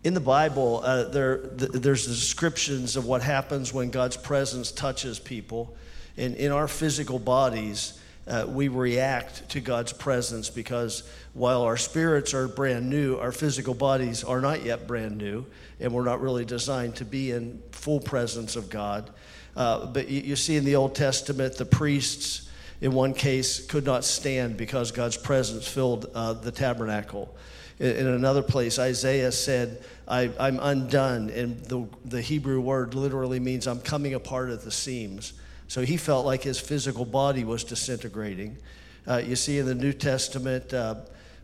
in 0.05 0.15
the 0.15 0.21
Bible, 0.21 0.81
uh, 0.85 1.05
there, 1.05 1.39
th- 1.39 1.73
there's 1.73 2.07
descriptions 2.07 2.97
of 2.97 3.05
what 3.05 3.23
happens 3.23 3.73
when 3.73 3.91
God's 3.91 4.17
presence 4.17 4.73
touches 4.73 5.19
people. 5.19 5.77
And 6.17 6.35
in 6.35 6.51
our 6.51 6.69
physical 6.69 7.19
bodies, 7.19 7.99
uh, 8.27 8.47
we 8.49 8.69
react 8.69 9.49
to 9.51 9.61
God's 9.61 9.93
presence 9.93 10.51
because 10.51 11.03
while 11.35 11.63
our 11.63 11.77
spirits 11.77 12.35
are 12.35 12.47
brand 12.49 12.89
new, 12.89 13.17
our 13.17 13.33
physical 13.33 13.75
bodies 13.75 14.23
are 14.23 14.41
not 14.41 14.65
yet 14.65 14.87
brand 14.87 15.19
new, 15.19 15.47
and 15.81 15.93
we're 15.93 16.05
not 16.05 16.21
really 16.21 16.45
designed 16.45 16.97
to 16.97 17.05
be 17.05 17.31
in 17.31 17.63
full 17.73 18.01
presence 18.01 18.57
of 18.57 18.71
God. 18.71 19.11
Uh, 19.57 19.87
but 19.87 20.09
you, 20.09 20.21
you, 20.21 20.37
see 20.37 20.57
in 20.57 20.65
the 20.65 20.77
Old 20.77 20.95
Testament, 20.95 21.57
the 21.57 21.65
priests, 21.65 22.49
in 22.81 22.93
one 22.93 23.13
case, 23.13 23.67
could 23.67 23.85
not 23.85 24.05
stand 24.05 24.57
because 24.57 24.93
God's 24.93 25.17
presence 25.17 25.67
filled 25.67 26.11
uh, 26.15 26.33
the 26.33 26.53
tabernacle. 26.53 27.35
In, 27.83 28.07
another 28.07 28.43
place, 28.43 28.79
Isaiah 28.79 29.33
said, 29.33 29.83
I, 30.07 30.31
am 30.39 30.61
undone. 30.63 31.31
And 31.31 31.65
the, 31.65 31.89
the 32.05 32.23
Hebrew 32.23 32.61
word 32.61 32.95
literally 32.95 33.41
means 33.41 33.67
I'm 33.67 33.81
coming 33.81 34.15
apart 34.15 34.51
at 34.51 34.63
the 34.63 34.71
seams. 34.71 35.33
So 35.67 35.83
he 35.83 35.97
felt 35.97 36.25
like 36.25 36.45
his 36.45 36.61
physical 36.61 37.05
body 37.05 37.43
was 37.43 37.65
disintegrating. 37.65 38.57
Uh, 39.05 39.17
you 39.17 39.35
see 39.35 39.59
in 39.59 39.67
the 39.67 39.75
New 39.75 39.93
Testament, 39.93 40.73
uh, 40.73 40.95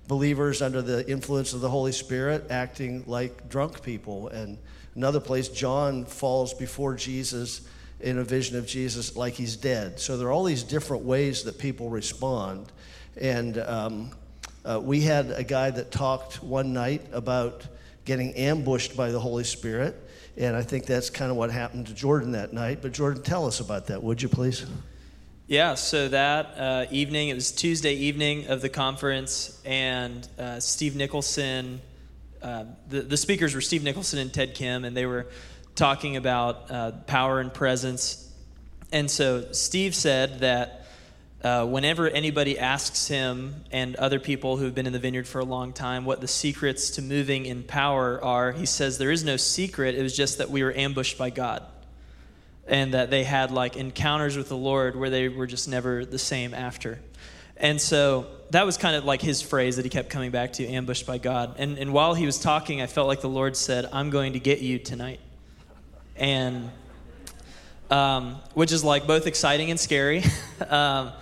believers 0.07 0.63
under 0.63 0.81
the 0.81 1.09
influence 1.11 1.55
of 1.55 1.61
the 1.61 1.69
Holy 1.69 1.91
Spirit 1.91 2.47
acting 2.51 3.03
like 3.09 3.49
drunk 3.49 3.83
people. 3.83 4.29
And 4.29 4.59
another 4.95 5.21
place, 5.21 5.49
John 5.49 6.05
falls 6.05 6.55
before 6.55 6.95
Jesus 6.95 7.63
in 8.01 8.19
a 8.19 8.25
vision 8.25 8.57
of 8.57 8.65
Jesus 8.65 9.17
like 9.17 9.35
he's 9.35 9.57
dead. 9.57 9.99
So 9.99 10.17
there 10.17 10.29
are 10.29 10.31
all 10.31 10.45
these 10.45 10.63
different 10.63 11.03
ways 11.03 11.43
that 11.43 11.59
people 11.59 11.91
respond. 11.91 12.71
And 13.21 13.59
um, 13.59 14.13
uh, 14.69 14.79
we 14.79 15.01
had 15.01 15.31
a 15.31 15.43
guy 15.43 15.71
that 15.71 15.91
talked 15.91 16.43
one 16.43 16.73
night 16.73 17.07
about 17.13 17.67
getting 18.05 18.35
ambushed 18.35 18.97
by 18.97 19.11
the 19.11 19.21
Holy 19.21 19.45
Spirit. 19.45 19.97
And 20.37 20.55
I 20.55 20.63
think 20.63 20.85
that's 20.85 21.11
kind 21.11 21.31
of 21.31 21.37
what 21.37 21.51
happened 21.51 21.87
to 21.87 21.95
Jordan 21.95 22.33
that 22.33 22.53
night. 22.53 22.81
But 22.83 22.93
Jordan, 22.93 23.23
tell 23.23 23.47
us 23.47 23.61
about 23.61 23.87
that, 23.87 24.03
would 24.03 24.21
you 24.21 24.29
please? 24.29 24.67
Yeah, 25.47 25.75
so 25.75 26.09
that 26.09 26.47
uh, 26.59 26.87
evening, 26.91 27.31
it 27.31 27.35
was 27.35 27.51
Tuesday 27.51 27.95
evening 27.95 28.49
of 28.49 28.61
the 28.61 28.69
conference, 28.69 29.61
and 29.65 30.29
uh, 30.39 30.61
Steve 30.61 30.95
Nicholson, 30.95 31.81
uh, 32.43 32.65
the, 32.91 33.01
the 33.01 33.17
speakers 33.17 33.55
were 33.55 33.63
Steve 33.63 33.83
Nicholson 33.83 34.19
and 34.19 34.33
Ted 34.33 34.55
Kim, 34.55 34.85
and 34.85 34.95
they 34.95 35.07
were 35.07 35.27
talking 35.75 36.19
about 36.19 36.71
uh, 36.71 36.93
power 37.07 37.41
and 37.41 37.53
presence. 37.53 38.31
And 38.93 39.11
so 39.11 39.51
Steve 39.53 39.95
said 39.95 40.41
that 40.41 40.78
uh, 41.43 41.65
whenever 41.65 42.09
anybody 42.09 42.59
asks 42.59 43.07
him 43.07 43.65
and 43.71 43.95
other 43.97 44.19
people 44.19 44.57
who've 44.57 44.75
been 44.75 44.87
in 44.87 44.93
the 44.93 44.99
vineyard 44.99 45.27
for 45.27 45.39
a 45.39 45.45
long 45.45 45.73
time 45.73 46.05
what 46.05 46.21
the 46.21 46.29
secrets 46.29 46.91
to 46.91 47.03
moving 47.03 47.47
in 47.47 47.63
power 47.63 48.23
are, 48.23 48.53
he 48.53 48.67
says 48.67 48.99
there 48.99 49.13
is 49.13 49.23
no 49.23 49.37
secret. 49.37 49.95
It 49.95 50.03
was 50.03 50.17
just 50.17 50.39
that 50.39 50.51
we 50.51 50.63
were 50.63 50.75
ambushed 50.75 51.17
by 51.17 51.31
God. 51.31 51.63
And 52.67 52.93
that 52.93 53.11
they 53.11 53.25
had 53.25 53.51
like 53.51 53.77
encounters 53.77 54.37
with 54.37 54.49
the 54.49 54.57
Lord 54.57 54.95
where 54.95 55.09
they 55.09 55.29
were 55.29 55.47
just 55.47 55.69
never 55.69 56.05
the 56.05 56.19
same 56.19 56.53
after. 56.53 56.99
And 57.57 57.81
so 57.81 58.27
that 58.51 58.67
was 58.67 58.77
kind 58.77 58.95
of 58.95 59.05
like 59.05 59.23
his 59.23 59.41
phrase 59.41 59.77
that 59.77 59.85
he 59.85 59.89
kept 59.91 60.11
coming 60.11 60.31
back 60.31 60.55
to 60.55 60.67
ambushed 60.67 61.07
by 61.07 61.19
God. 61.19 61.55
And, 61.59 61.79
and 61.79 61.93
while 61.93 62.15
he 62.15 62.27
was 62.27 62.39
talking, 62.39 62.83
I 62.83 62.87
felt 62.87 63.09
like 63.09 63.21
the 63.21 63.29
Lord 63.29 63.57
said, 63.57 63.89
I'm 63.93 64.11
going 64.11 64.35
to 64.35 64.41
get 64.41 64.61
you 64.61 64.79
tonight 64.79 65.21
and 66.19 66.71
um, 67.91 68.37
which 68.55 68.73
is 68.73 68.85
like 68.85 69.07
both 69.07 69.27
exciting 69.27 69.71
and 69.71 69.79
scary. 69.79 70.23
um, 70.69 71.13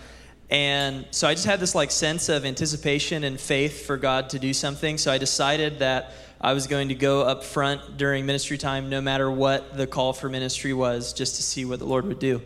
and 0.48 1.07
so 1.11 1.26
I 1.26 1.35
just 1.35 1.46
had 1.46 1.59
this 1.59 1.74
like 1.74 1.90
sense 1.90 2.29
of 2.29 2.44
anticipation 2.44 3.24
and 3.24 3.38
faith 3.38 3.87
for 3.87 3.96
God 3.96 4.31
to 4.31 4.38
do 4.38 4.52
something. 4.52 4.98
So 4.98 5.11
I 5.11 5.18
decided 5.18 5.81
that 5.81 6.12
I 6.40 6.52
was 6.52 6.66
going 6.66 6.88
to 6.88 6.94
go 6.94 7.22
up 7.22 7.42
front 7.42 7.96
during 7.96 8.26
ministry 8.26 8.59
time, 8.59 8.88
no 8.88 9.00
matter 9.00 9.31
what 9.31 9.76
the 9.76 9.87
call 9.87 10.12
for 10.12 10.29
ministry 10.29 10.72
was, 10.72 11.12
just 11.12 11.37
to 11.37 11.42
see 11.42 11.64
what 11.64 11.79
the 11.79 11.87
Lord 11.87 12.05
would 12.07 12.18
do. 12.18 12.42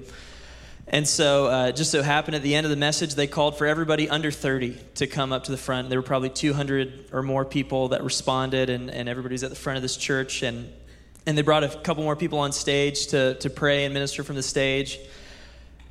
And 0.92 1.06
so, 1.06 1.46
uh, 1.46 1.72
just 1.72 1.92
so 1.92 2.02
happened 2.02 2.34
at 2.34 2.42
the 2.42 2.54
end 2.54 2.66
of 2.66 2.70
the 2.70 2.76
message, 2.76 3.14
they 3.14 3.28
called 3.28 3.56
for 3.56 3.66
everybody 3.66 4.08
under 4.08 4.32
30 4.32 4.76
to 4.96 5.06
come 5.06 5.32
up 5.32 5.44
to 5.44 5.52
the 5.52 5.56
front. 5.56 5.88
There 5.88 5.98
were 6.00 6.06
probably 6.06 6.30
200 6.30 7.10
or 7.12 7.22
more 7.22 7.44
people 7.44 7.88
that 7.88 8.02
responded, 8.02 8.70
and, 8.70 8.90
and 8.90 9.08
everybody's 9.08 9.44
at 9.44 9.50
the 9.50 9.56
front 9.56 9.76
of 9.76 9.82
this 9.82 9.96
church. 9.96 10.42
And 10.42 10.72
and 11.26 11.36
they 11.36 11.42
brought 11.42 11.64
a 11.64 11.68
couple 11.68 12.02
more 12.02 12.16
people 12.16 12.38
on 12.38 12.52
stage 12.52 13.08
to, 13.08 13.34
to 13.34 13.50
pray 13.50 13.84
and 13.84 13.94
minister 13.94 14.24
from 14.24 14.36
the 14.36 14.42
stage. 14.42 14.98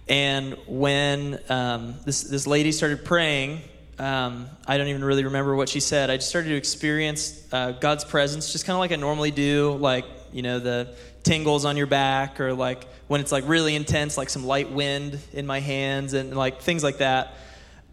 And 0.07 0.57
when 0.65 1.39
um, 1.49 1.95
this, 2.05 2.23
this 2.23 2.47
lady 2.47 2.71
started 2.71 3.05
praying, 3.05 3.61
um, 3.99 4.47
I 4.65 4.77
don't 4.77 4.87
even 4.87 5.03
really 5.03 5.25
remember 5.25 5.55
what 5.55 5.69
she 5.69 5.79
said. 5.79 6.09
I 6.09 6.17
just 6.17 6.29
started 6.29 6.49
to 6.49 6.55
experience 6.55 7.47
uh, 7.51 7.73
God's 7.73 8.05
presence, 8.05 8.51
just 8.51 8.65
kind 8.65 8.75
of 8.75 8.79
like 8.79 8.91
I 8.91 8.95
normally 8.95 9.31
do, 9.31 9.73
like, 9.73 10.05
you 10.31 10.41
know, 10.41 10.59
the 10.59 10.95
tingles 11.23 11.65
on 11.65 11.77
your 11.77 11.85
back, 11.85 12.39
or 12.39 12.53
like 12.53 12.87
when 13.07 13.21
it's 13.21 13.31
like 13.31 13.43
really 13.47 13.75
intense, 13.75 14.17
like 14.17 14.29
some 14.29 14.45
light 14.45 14.71
wind 14.71 15.19
in 15.33 15.45
my 15.45 15.59
hands, 15.59 16.13
and 16.13 16.35
like 16.35 16.61
things 16.61 16.83
like 16.83 16.99
that. 16.99 17.33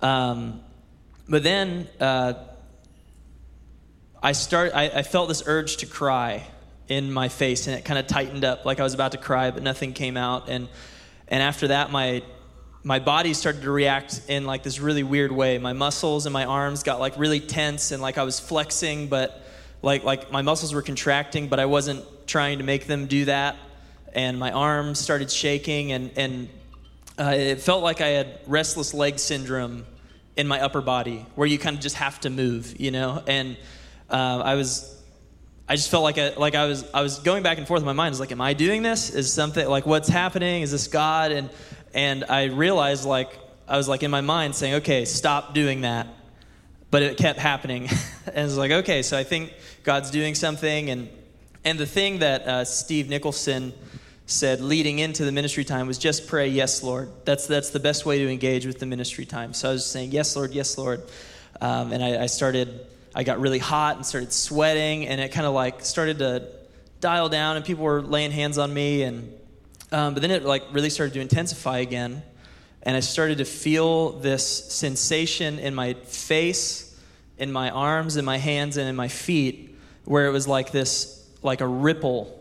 Um, 0.01 0.61
but 1.29 1.42
then 1.42 1.88
uh, 1.99 2.35
I 4.22 4.33
start. 4.33 4.72
I, 4.75 4.85
I 4.85 5.03
felt 5.03 5.29
this 5.29 5.42
urge 5.46 5.79
to 5.79 5.87
cry 5.87 6.46
in 6.88 7.12
my 7.12 7.29
face 7.29 7.66
and 7.66 7.77
it 7.77 7.85
kind 7.85 7.99
of 7.99 8.07
tightened 8.07 8.44
up 8.44 8.64
like 8.64 8.81
I 8.81 8.83
was 8.83 8.94
about 8.94 9.12
to 9.12 9.18
cry, 9.18 9.51
but 9.51 9.62
nothing 9.62 9.92
came 9.92 10.16
out. 10.16 10.49
And, 10.49 10.68
and 11.29 11.42
after 11.42 11.68
that, 11.68 11.90
my, 11.90 12.22
my 12.85 12.99
body 13.01 13.35
started 13.35 13.62
to 13.62 13.70
react 13.70 14.22
in 14.29 14.44
like 14.44 14.62
this 14.62 14.79
really 14.79 15.03
weird 15.03 15.33
way. 15.33 15.59
My 15.59 15.72
muscles 15.72 16.27
and 16.27 16.33
my 16.33 16.44
arms 16.44 16.83
got 16.83 17.01
like 17.01 17.18
really 17.18 17.40
tense 17.40 17.90
and 17.90 18.01
like 18.01 18.18
I 18.18 18.22
was 18.22 18.38
flexing, 18.38 19.09
but 19.09 19.44
like, 19.83 20.05
like 20.05 20.31
my 20.31 20.42
muscles 20.42 20.72
were 20.72 20.83
contracting, 20.83 21.49
but 21.49 21.59
I 21.59 21.66
wasn't 21.66 22.05
trying 22.27 22.59
to 22.59 22.64
make 22.64 22.87
them 22.87 23.07
do 23.07 23.25
that. 23.25 23.57
And 24.12 24.38
my 24.38 24.53
arms 24.53 24.99
started 24.99 25.31
shaking 25.31 25.92
and, 25.92 26.11
and 26.16 26.49
uh, 27.18 27.35
it 27.37 27.61
felt 27.61 27.83
like 27.83 28.01
I 28.01 28.09
had 28.09 28.38
restless 28.46 28.94
leg 28.94 29.18
syndrome 29.18 29.85
in 30.37 30.46
my 30.46 30.61
upper 30.61 30.81
body 30.81 31.27
where 31.35 31.49
you 31.49 31.59
kind 31.59 31.75
of 31.77 31.83
just 31.83 31.96
have 31.96 32.20
to 32.20 32.31
move, 32.31 32.79
you 32.79 32.90
know? 32.90 33.22
And 33.27 33.57
uh, 34.11 34.42
I 34.44 34.55
was 34.55 34.95
I 35.68 35.74
just 35.74 35.90
felt 35.90 36.05
like 36.05 36.16
I, 36.16 36.35
like 36.37 36.55
I 36.55 36.66
was 36.66 36.85
I 36.94 37.02
was 37.02 37.18
going 37.18 37.42
back 37.42 37.59
and 37.59 37.66
forth 37.66 37.81
in 37.81 37.87
my 37.87 37.92
mind. 37.92 38.09
I 38.09 38.11
was 38.11 38.20
like, 38.20 38.31
am 38.31 38.40
I 38.40 38.52
doing 38.52 38.83
this? 38.83 39.11
Is 39.11 39.33
something 39.33 39.66
like 39.68 39.85
what's 39.85 40.09
happening? 40.09 40.62
Is 40.62 40.70
this 40.70 40.87
God? 40.87 41.33
And 41.33 41.50
and 41.92 42.24
I 42.29 42.44
realized 42.44 43.05
like 43.05 43.37
I 43.66 43.76
was 43.76 43.88
like 43.88 44.05
in 44.05 44.11
my 44.11 44.20
mind 44.20 44.55
saying, 44.55 44.74
okay, 44.74 45.05
stop 45.05 45.55
doing 45.55 45.81
that. 45.81 46.07
But 46.92 47.02
it 47.02 47.16
kept 47.16 47.40
happening, 47.40 47.88
and 48.26 48.38
I 48.38 48.44
was 48.44 48.57
like, 48.57 48.70
okay, 48.70 49.02
so 49.02 49.18
I 49.18 49.24
think 49.24 49.52
God's 49.83 50.11
doing 50.11 50.37
something. 50.37 50.88
And 50.88 51.09
and 51.64 51.81
the 51.81 51.87
thing 51.87 52.20
that 52.20 52.42
uh, 52.42 52.64
Steve 52.64 53.09
Nicholson 53.09 53.72
said 54.26 54.61
leading 54.61 55.00
into 55.00 55.24
the 55.24 55.33
ministry 55.33 55.64
time 55.64 55.88
was 55.88 55.98
just 55.98 56.29
pray, 56.29 56.46
yes, 56.46 56.85
Lord. 56.85 57.11
That's 57.24 57.48
that's 57.48 57.70
the 57.70 57.81
best 57.81 58.07
way 58.07 58.18
to 58.18 58.31
engage 58.31 58.66
with 58.66 58.79
the 58.79 58.87
ministry 58.87 59.26
time. 59.26 59.52
So 59.52 59.70
I 59.70 59.72
was 59.72 59.85
saying, 59.85 60.12
yes, 60.12 60.37
Lord, 60.37 60.52
yes, 60.52 60.79
Lord. 60.79 61.02
um, 61.61 61.92
and 61.92 62.05
I, 62.05 62.22
I 62.22 62.26
started. 62.26 62.87
I 63.16 63.22
got 63.22 63.40
really 63.40 63.59
hot 63.59 63.96
and 63.96 64.05
started 64.05 64.31
sweating, 64.31 65.07
and 65.07 65.22
it 65.22 65.33
kind 65.33 65.46
of 65.46 65.55
like 65.55 65.83
started 65.83 66.18
to 66.18 66.50
dial 67.00 67.31
down, 67.31 67.57
and 67.57 67.64
people 67.64 67.83
were 67.83 68.02
laying 68.02 68.31
hands 68.31 68.59
on 68.59 68.74
me, 68.74 69.05
and 69.05 69.33
um, 69.90 70.12
but 70.12 70.20
then 70.20 70.31
it 70.31 70.44
like 70.44 70.64
really 70.70 70.90
started 70.90 71.14
to 71.14 71.20
intensify 71.22 71.79
again, 71.79 72.22
and 72.83 72.94
I 72.94 73.00
started 73.00 73.38
to 73.38 73.46
feel 73.46 74.12
this 74.12 74.46
sensation 74.46 75.59
in 75.59 75.74
my 75.74 75.94
face, 75.94 76.94
in 77.38 77.50
my 77.50 77.70
arms, 77.70 78.18
in 78.18 78.26
my 78.26 78.37
hands, 78.37 78.76
and 78.76 78.87
in 78.87 78.94
my 78.94 79.09
feet, 79.09 79.74
where 80.05 80.26
it 80.26 80.31
was 80.31 80.46
like 80.46 80.70
this, 80.70 81.26
like 81.40 81.62
a 81.62 81.66
ripple, 81.66 82.38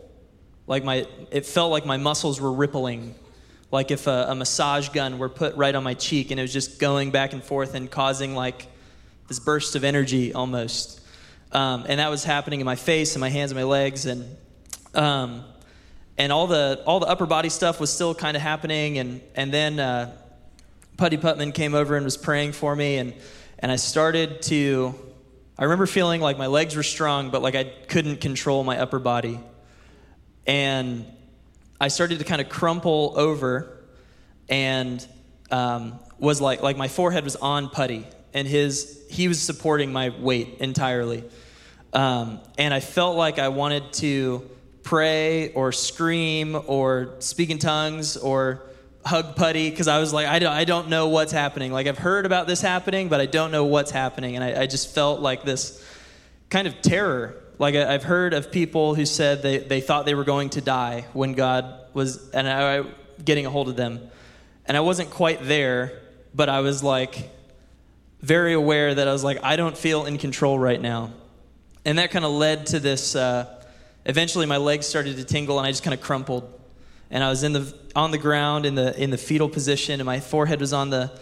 like 0.66 0.84
my, 0.84 1.06
it 1.30 1.46
felt 1.46 1.70
like 1.70 1.86
my 1.86 1.96
muscles 1.96 2.38
were 2.38 2.52
rippling, 2.52 3.14
like 3.72 3.90
if 3.90 4.06
a, 4.06 4.26
a 4.28 4.34
massage 4.34 4.90
gun 4.90 5.18
were 5.18 5.30
put 5.30 5.56
right 5.56 5.74
on 5.74 5.82
my 5.82 5.94
cheek, 5.94 6.30
and 6.30 6.38
it 6.38 6.42
was 6.42 6.52
just 6.52 6.78
going 6.78 7.12
back 7.12 7.32
and 7.32 7.42
forth 7.42 7.74
and 7.74 7.90
causing 7.90 8.34
like 8.34 8.66
this 9.28 9.38
burst 9.38 9.76
of 9.76 9.84
energy 9.84 10.32
almost. 10.32 11.00
Um, 11.52 11.84
and 11.88 12.00
that 12.00 12.10
was 12.10 12.24
happening 12.24 12.60
in 12.60 12.66
my 12.66 12.76
face 12.76 13.14
and 13.14 13.20
my 13.20 13.28
hands 13.28 13.50
and 13.50 13.58
my 13.58 13.64
legs. 13.64 14.06
And 14.06 14.36
um, 14.94 15.44
and 16.18 16.32
all 16.32 16.46
the 16.46 16.82
all 16.86 17.00
the 17.00 17.06
upper 17.06 17.26
body 17.26 17.48
stuff 17.48 17.80
was 17.80 17.92
still 17.92 18.14
kind 18.14 18.36
of 18.36 18.42
happening. 18.42 18.98
And 18.98 19.20
and 19.34 19.52
then 19.52 19.80
uh, 19.80 20.16
Putty 20.96 21.16
Putman 21.16 21.54
came 21.54 21.74
over 21.74 21.96
and 21.96 22.04
was 22.04 22.16
praying 22.16 22.52
for 22.52 22.74
me. 22.74 22.96
And 22.96 23.14
and 23.58 23.70
I 23.70 23.76
started 23.76 24.42
to 24.42 24.94
I 25.58 25.64
remember 25.64 25.86
feeling 25.86 26.20
like 26.20 26.38
my 26.38 26.46
legs 26.46 26.76
were 26.76 26.82
strong 26.82 27.30
but 27.30 27.42
like 27.42 27.54
I 27.54 27.64
couldn't 27.64 28.20
control 28.20 28.64
my 28.64 28.78
upper 28.78 28.98
body. 28.98 29.40
And 30.46 31.04
I 31.80 31.88
started 31.88 32.20
to 32.20 32.24
kind 32.24 32.40
of 32.40 32.48
crumple 32.48 33.14
over 33.16 33.82
and 34.48 35.04
um, 35.50 35.98
was 36.18 36.40
like 36.40 36.62
like 36.62 36.76
my 36.76 36.88
forehead 36.88 37.24
was 37.24 37.36
on 37.36 37.68
Putty 37.68 38.06
and 38.36 38.46
his 38.46 39.04
he 39.10 39.26
was 39.26 39.42
supporting 39.42 39.92
my 39.92 40.10
weight 40.10 40.58
entirely 40.60 41.24
um, 41.96 42.40
and 42.58 42.74
I 42.74 42.80
felt 42.80 43.16
like 43.16 43.38
I 43.38 43.48
wanted 43.48 43.94
to 43.94 44.48
pray 44.82 45.52
or 45.54 45.72
scream 45.72 46.60
or 46.66 47.14
speak 47.20 47.48
in 47.48 47.58
tongues 47.58 48.18
or 48.18 48.62
hug 49.04 49.34
putty 49.34 49.70
because 49.70 49.88
I 49.88 49.98
was 49.98 50.12
like, 50.12 50.26
I 50.26 50.38
don't, 50.38 50.52
I 50.52 50.64
don't 50.64 50.88
know 50.88 51.08
what's 51.08 51.32
happening. 51.32 51.72
Like, 51.72 51.86
I've 51.86 51.96
heard 51.96 52.26
about 52.26 52.46
this 52.46 52.60
happening, 52.60 53.08
but 53.08 53.20
I 53.20 53.26
don't 53.26 53.50
know 53.50 53.64
what's 53.64 53.90
happening. 53.90 54.36
And 54.36 54.44
I, 54.44 54.62
I 54.62 54.66
just 54.66 54.94
felt 54.94 55.20
like 55.20 55.42
this 55.42 55.82
kind 56.50 56.68
of 56.68 56.82
terror. 56.82 57.42
Like, 57.58 57.74
I, 57.74 57.92
have 57.92 58.04
heard 58.04 58.34
of 58.34 58.52
people 58.52 58.94
who 58.94 59.06
said 59.06 59.42
they, 59.42 59.58
they 59.58 59.80
thought 59.80 60.04
they 60.04 60.14
were 60.14 60.24
going 60.24 60.50
to 60.50 60.60
die 60.60 61.06
when 61.14 61.32
God 61.32 61.80
was 61.94 62.28
and 62.30 62.46
I, 62.46 62.84
getting 63.24 63.46
a 63.46 63.50
hold 63.50 63.70
of 63.70 63.76
them. 63.76 64.10
And 64.66 64.76
I 64.76 64.80
wasn't 64.80 65.08
quite 65.08 65.42
there, 65.44 66.02
but 66.34 66.50
I 66.50 66.60
was 66.60 66.82
like 66.82 67.30
very 68.26 68.54
aware 68.54 68.92
that 68.92 69.06
I 69.06 69.12
was 69.12 69.22
like, 69.22 69.38
I 69.44 69.54
don't 69.54 69.78
feel 69.78 70.04
in 70.04 70.18
control 70.18 70.58
right 70.58 70.80
now. 70.80 71.12
And 71.84 71.98
that 71.98 72.10
kind 72.10 72.24
of 72.24 72.32
led 72.32 72.66
to 72.66 72.80
this. 72.80 73.14
Uh, 73.14 73.46
eventually 74.04 74.46
my 74.46 74.56
legs 74.56 74.84
started 74.84 75.16
to 75.18 75.24
tingle 75.24 75.58
and 75.58 75.66
I 75.66 75.70
just 75.70 75.84
kind 75.84 75.94
of 75.94 76.00
crumpled. 76.00 76.52
And 77.08 77.22
I 77.22 77.28
was 77.28 77.44
in 77.44 77.52
the, 77.52 77.72
on 77.94 78.10
the 78.10 78.18
ground 78.18 78.66
in 78.66 78.74
the, 78.74 79.00
in 79.00 79.10
the 79.10 79.18
fetal 79.18 79.48
position, 79.48 80.00
and 80.00 80.06
my 80.06 80.18
forehead 80.18 80.58
was 80.60 80.72
on 80.72 80.90
the 80.90 81.16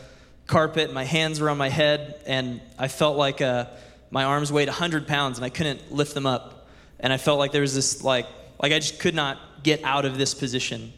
carpet, 0.46 0.94
my 0.94 1.04
hands 1.04 1.40
were 1.40 1.50
on 1.50 1.58
my 1.58 1.68
head, 1.68 2.22
and 2.26 2.62
I 2.78 2.88
felt 2.88 3.18
like 3.18 3.42
uh, 3.42 3.66
my 4.10 4.24
arms 4.24 4.50
weighed 4.50 4.68
100 4.68 5.06
pounds 5.06 5.36
and 5.36 5.44
I 5.44 5.50
couldn't 5.50 5.92
lift 5.92 6.14
them 6.14 6.24
up. 6.24 6.68
And 6.98 7.12
I 7.12 7.18
felt 7.18 7.38
like 7.38 7.52
there 7.52 7.60
was 7.60 7.74
this, 7.74 8.02
like, 8.02 8.26
like 8.62 8.72
I 8.72 8.78
just 8.78 8.98
could 8.98 9.14
not 9.14 9.38
get 9.62 9.84
out 9.84 10.06
of 10.06 10.16
this 10.16 10.32
position. 10.32 10.94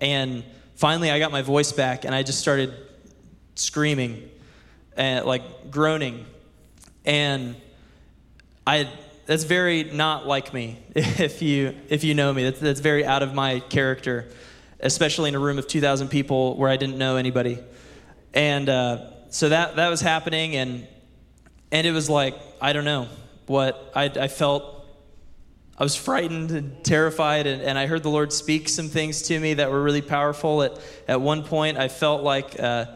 And 0.00 0.42
finally, 0.74 1.10
I 1.10 1.18
got 1.18 1.32
my 1.32 1.42
voice 1.42 1.72
back, 1.72 2.06
and 2.06 2.14
I 2.14 2.22
just 2.22 2.40
started 2.40 2.72
screaming, 3.56 4.30
and 4.96 5.24
like 5.24 5.70
groaning. 5.70 6.26
And 7.04 7.56
I 8.66 8.88
that's 9.26 9.44
very 9.44 9.84
not 9.84 10.26
like 10.26 10.52
me 10.52 10.78
if 10.94 11.42
you 11.42 11.74
if 11.88 12.04
you 12.04 12.14
know 12.14 12.32
me. 12.32 12.44
That's, 12.44 12.60
that's 12.60 12.80
very 12.80 13.04
out 13.04 13.22
of 13.22 13.34
my 13.34 13.60
character 13.60 14.28
especially 14.80 15.30
in 15.30 15.34
a 15.34 15.38
room 15.38 15.58
of 15.58 15.66
2000 15.66 16.08
people 16.08 16.56
where 16.56 16.68
i 16.68 16.76
didn't 16.76 16.98
know 16.98 17.16
anybody. 17.16 17.58
And 18.34 18.68
uh, 18.68 19.10
so 19.30 19.48
that 19.48 19.76
that 19.76 19.88
was 19.88 20.00
happening 20.00 20.54
and 20.54 20.86
and 21.72 21.86
it 21.86 21.90
was 21.90 22.08
like 22.08 22.36
i 22.60 22.72
don't 22.72 22.84
know 22.84 23.08
what 23.46 23.90
i, 23.96 24.04
I 24.04 24.28
felt 24.28 24.86
i 25.76 25.82
was 25.82 25.96
frightened 25.96 26.52
and 26.52 26.84
terrified 26.84 27.48
and, 27.48 27.60
and 27.60 27.76
i 27.76 27.86
heard 27.86 28.04
the 28.04 28.10
lord 28.10 28.32
speak 28.32 28.68
some 28.68 28.88
things 28.88 29.22
to 29.22 29.40
me 29.40 29.54
that 29.54 29.72
were 29.72 29.82
really 29.82 30.02
powerful. 30.02 30.62
At, 30.62 30.78
at 31.08 31.20
one 31.20 31.42
point 31.42 31.78
i 31.78 31.88
felt 31.88 32.22
like 32.22 32.58
uh, 32.60 32.86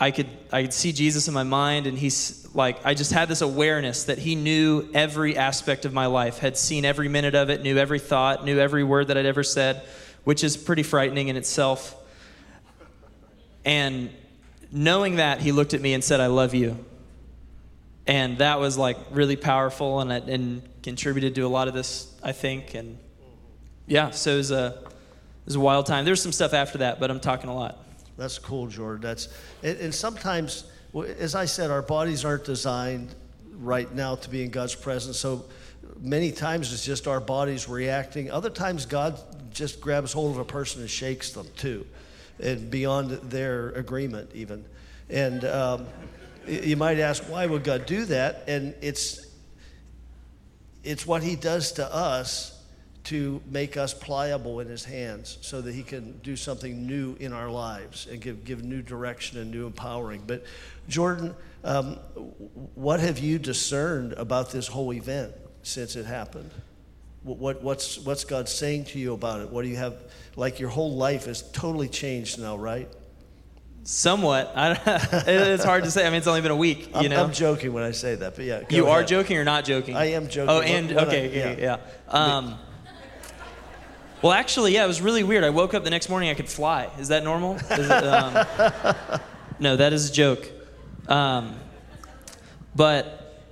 I 0.00 0.10
could 0.12 0.28
I 0.52 0.62
could 0.62 0.72
see 0.72 0.92
Jesus 0.92 1.26
in 1.26 1.34
my 1.34 1.42
mind 1.42 1.86
and 1.86 1.98
he's 1.98 2.48
like 2.54 2.84
I 2.84 2.94
just 2.94 3.12
had 3.12 3.28
this 3.28 3.40
awareness 3.40 4.04
that 4.04 4.18
he 4.18 4.36
knew 4.36 4.88
every 4.94 5.36
aspect 5.36 5.84
of 5.84 5.92
my 5.92 6.06
life, 6.06 6.38
had 6.38 6.56
seen 6.56 6.84
every 6.84 7.08
minute 7.08 7.34
of 7.34 7.50
it, 7.50 7.62
knew 7.62 7.76
every 7.76 7.98
thought, 7.98 8.44
knew 8.44 8.58
every 8.58 8.84
word 8.84 9.08
that 9.08 9.18
I'd 9.18 9.26
ever 9.26 9.42
said, 9.42 9.82
which 10.24 10.44
is 10.44 10.56
pretty 10.56 10.84
frightening 10.84 11.28
in 11.28 11.36
itself. 11.36 11.96
And 13.64 14.10
knowing 14.70 15.16
that, 15.16 15.40
he 15.40 15.50
looked 15.52 15.74
at 15.74 15.80
me 15.80 15.94
and 15.94 16.02
said, 16.02 16.20
"I 16.20 16.28
love 16.28 16.54
you." 16.54 16.84
And 18.06 18.38
that 18.38 18.60
was 18.60 18.78
like 18.78 18.96
really 19.10 19.36
powerful 19.36 20.00
and 20.00 20.12
and 20.12 20.62
contributed 20.82 21.34
to 21.34 21.42
a 21.42 21.48
lot 21.48 21.66
of 21.66 21.74
this, 21.74 22.14
I 22.22 22.32
think. 22.32 22.74
And 22.74 22.98
yeah, 23.88 24.10
so 24.10 24.34
it 24.34 24.36
was 24.36 24.50
a 24.52 24.78
it 24.78 25.46
was 25.46 25.56
a 25.56 25.60
wild 25.60 25.86
time. 25.86 26.04
There's 26.04 26.22
some 26.22 26.32
stuff 26.32 26.54
after 26.54 26.78
that, 26.78 27.00
but 27.00 27.10
I'm 27.10 27.20
talking 27.20 27.50
a 27.50 27.54
lot. 27.54 27.84
That's 28.18 28.38
cool, 28.38 28.66
Jordan. 28.66 29.00
That's 29.00 29.28
and, 29.62 29.78
and 29.78 29.94
sometimes, 29.94 30.64
as 31.18 31.34
I 31.34 31.44
said, 31.44 31.70
our 31.70 31.82
bodies 31.82 32.24
aren't 32.24 32.44
designed 32.44 33.14
right 33.54 33.92
now 33.94 34.16
to 34.16 34.28
be 34.28 34.42
in 34.42 34.50
God's 34.50 34.74
presence. 34.74 35.18
So 35.18 35.44
many 36.00 36.32
times 36.32 36.72
it's 36.72 36.84
just 36.84 37.06
our 37.06 37.20
bodies 37.20 37.68
reacting. 37.68 38.30
Other 38.30 38.50
times 38.50 38.86
God 38.86 39.18
just 39.52 39.80
grabs 39.80 40.12
hold 40.12 40.32
of 40.32 40.38
a 40.38 40.44
person 40.44 40.80
and 40.80 40.90
shakes 40.90 41.30
them 41.30 41.46
too, 41.56 41.86
and 42.40 42.68
beyond 42.70 43.12
their 43.30 43.70
agreement 43.70 44.30
even. 44.34 44.64
And 45.08 45.44
um, 45.44 45.86
you 46.46 46.76
might 46.76 46.98
ask, 46.98 47.22
why 47.24 47.46
would 47.46 47.62
God 47.62 47.86
do 47.86 48.04
that? 48.06 48.44
And 48.48 48.74
it's 48.82 49.26
it's 50.82 51.06
what 51.06 51.22
He 51.22 51.36
does 51.36 51.72
to 51.72 51.94
us 51.94 52.57
to 53.08 53.40
make 53.50 53.78
us 53.78 53.94
pliable 53.94 54.60
in 54.60 54.68
his 54.68 54.84
hands 54.84 55.38
so 55.40 55.62
that 55.62 55.74
he 55.74 55.82
can 55.82 56.18
do 56.18 56.36
something 56.36 56.86
new 56.86 57.16
in 57.18 57.32
our 57.32 57.50
lives 57.50 58.06
and 58.10 58.20
give, 58.20 58.44
give 58.44 58.62
new 58.62 58.82
direction 58.82 59.38
and 59.38 59.50
new 59.50 59.66
empowering. 59.66 60.22
But, 60.26 60.44
Jordan, 60.90 61.34
um, 61.64 61.94
what 62.74 63.00
have 63.00 63.18
you 63.18 63.38
discerned 63.38 64.12
about 64.12 64.50
this 64.50 64.66
whole 64.68 64.92
event 64.92 65.32
since 65.62 65.96
it 65.96 66.04
happened? 66.04 66.50
What, 67.22 67.62
what's, 67.62 67.96
what's 67.98 68.24
God 68.24 68.46
saying 68.46 68.84
to 68.86 68.98
you 68.98 69.14
about 69.14 69.40
it? 69.40 69.48
What 69.48 69.62
do 69.62 69.68
you 69.68 69.76
have? 69.76 69.96
Like 70.36 70.60
your 70.60 70.68
whole 70.68 70.94
life 70.94 71.28
is 71.28 71.40
totally 71.52 71.88
changed 71.88 72.38
now, 72.38 72.58
right? 72.58 72.90
Somewhat. 73.84 74.52
it's 74.54 75.64
hard 75.64 75.84
to 75.84 75.90
say. 75.90 76.06
I 76.06 76.10
mean, 76.10 76.18
it's 76.18 76.26
only 76.26 76.42
been 76.42 76.50
a 76.50 76.56
week. 76.56 76.88
You 76.88 76.94
I'm, 76.94 77.08
know, 77.08 77.24
I'm 77.24 77.32
joking 77.32 77.72
when 77.72 77.84
I 77.84 77.92
say 77.92 78.16
that, 78.16 78.36
but 78.36 78.44
yeah. 78.44 78.64
You 78.68 78.84
ahead. 78.84 78.94
are 78.94 79.02
joking 79.02 79.38
or 79.38 79.44
not 79.44 79.64
joking? 79.64 79.96
I 79.96 80.10
am 80.10 80.28
joking. 80.28 80.50
Oh, 80.50 80.60
and 80.60 80.92
okay, 80.92 81.42
I, 81.42 81.56
yeah. 81.56 81.78
yeah. 81.78 82.36
Um, 82.36 82.58
well, 84.22 84.32
actually, 84.32 84.74
yeah, 84.74 84.84
it 84.84 84.88
was 84.88 85.00
really 85.00 85.22
weird. 85.22 85.44
I 85.44 85.50
woke 85.50 85.74
up 85.74 85.84
the 85.84 85.90
next 85.90 86.08
morning, 86.08 86.28
I 86.28 86.34
could 86.34 86.48
fly. 86.48 86.90
Is 86.98 87.08
that 87.08 87.22
normal? 87.22 87.54
Is 87.54 87.70
it, 87.70 87.90
um, 87.90 88.46
no, 89.60 89.76
that 89.76 89.92
is 89.92 90.10
a 90.10 90.12
joke. 90.12 90.50
Um, 91.06 91.54
but 92.74 93.42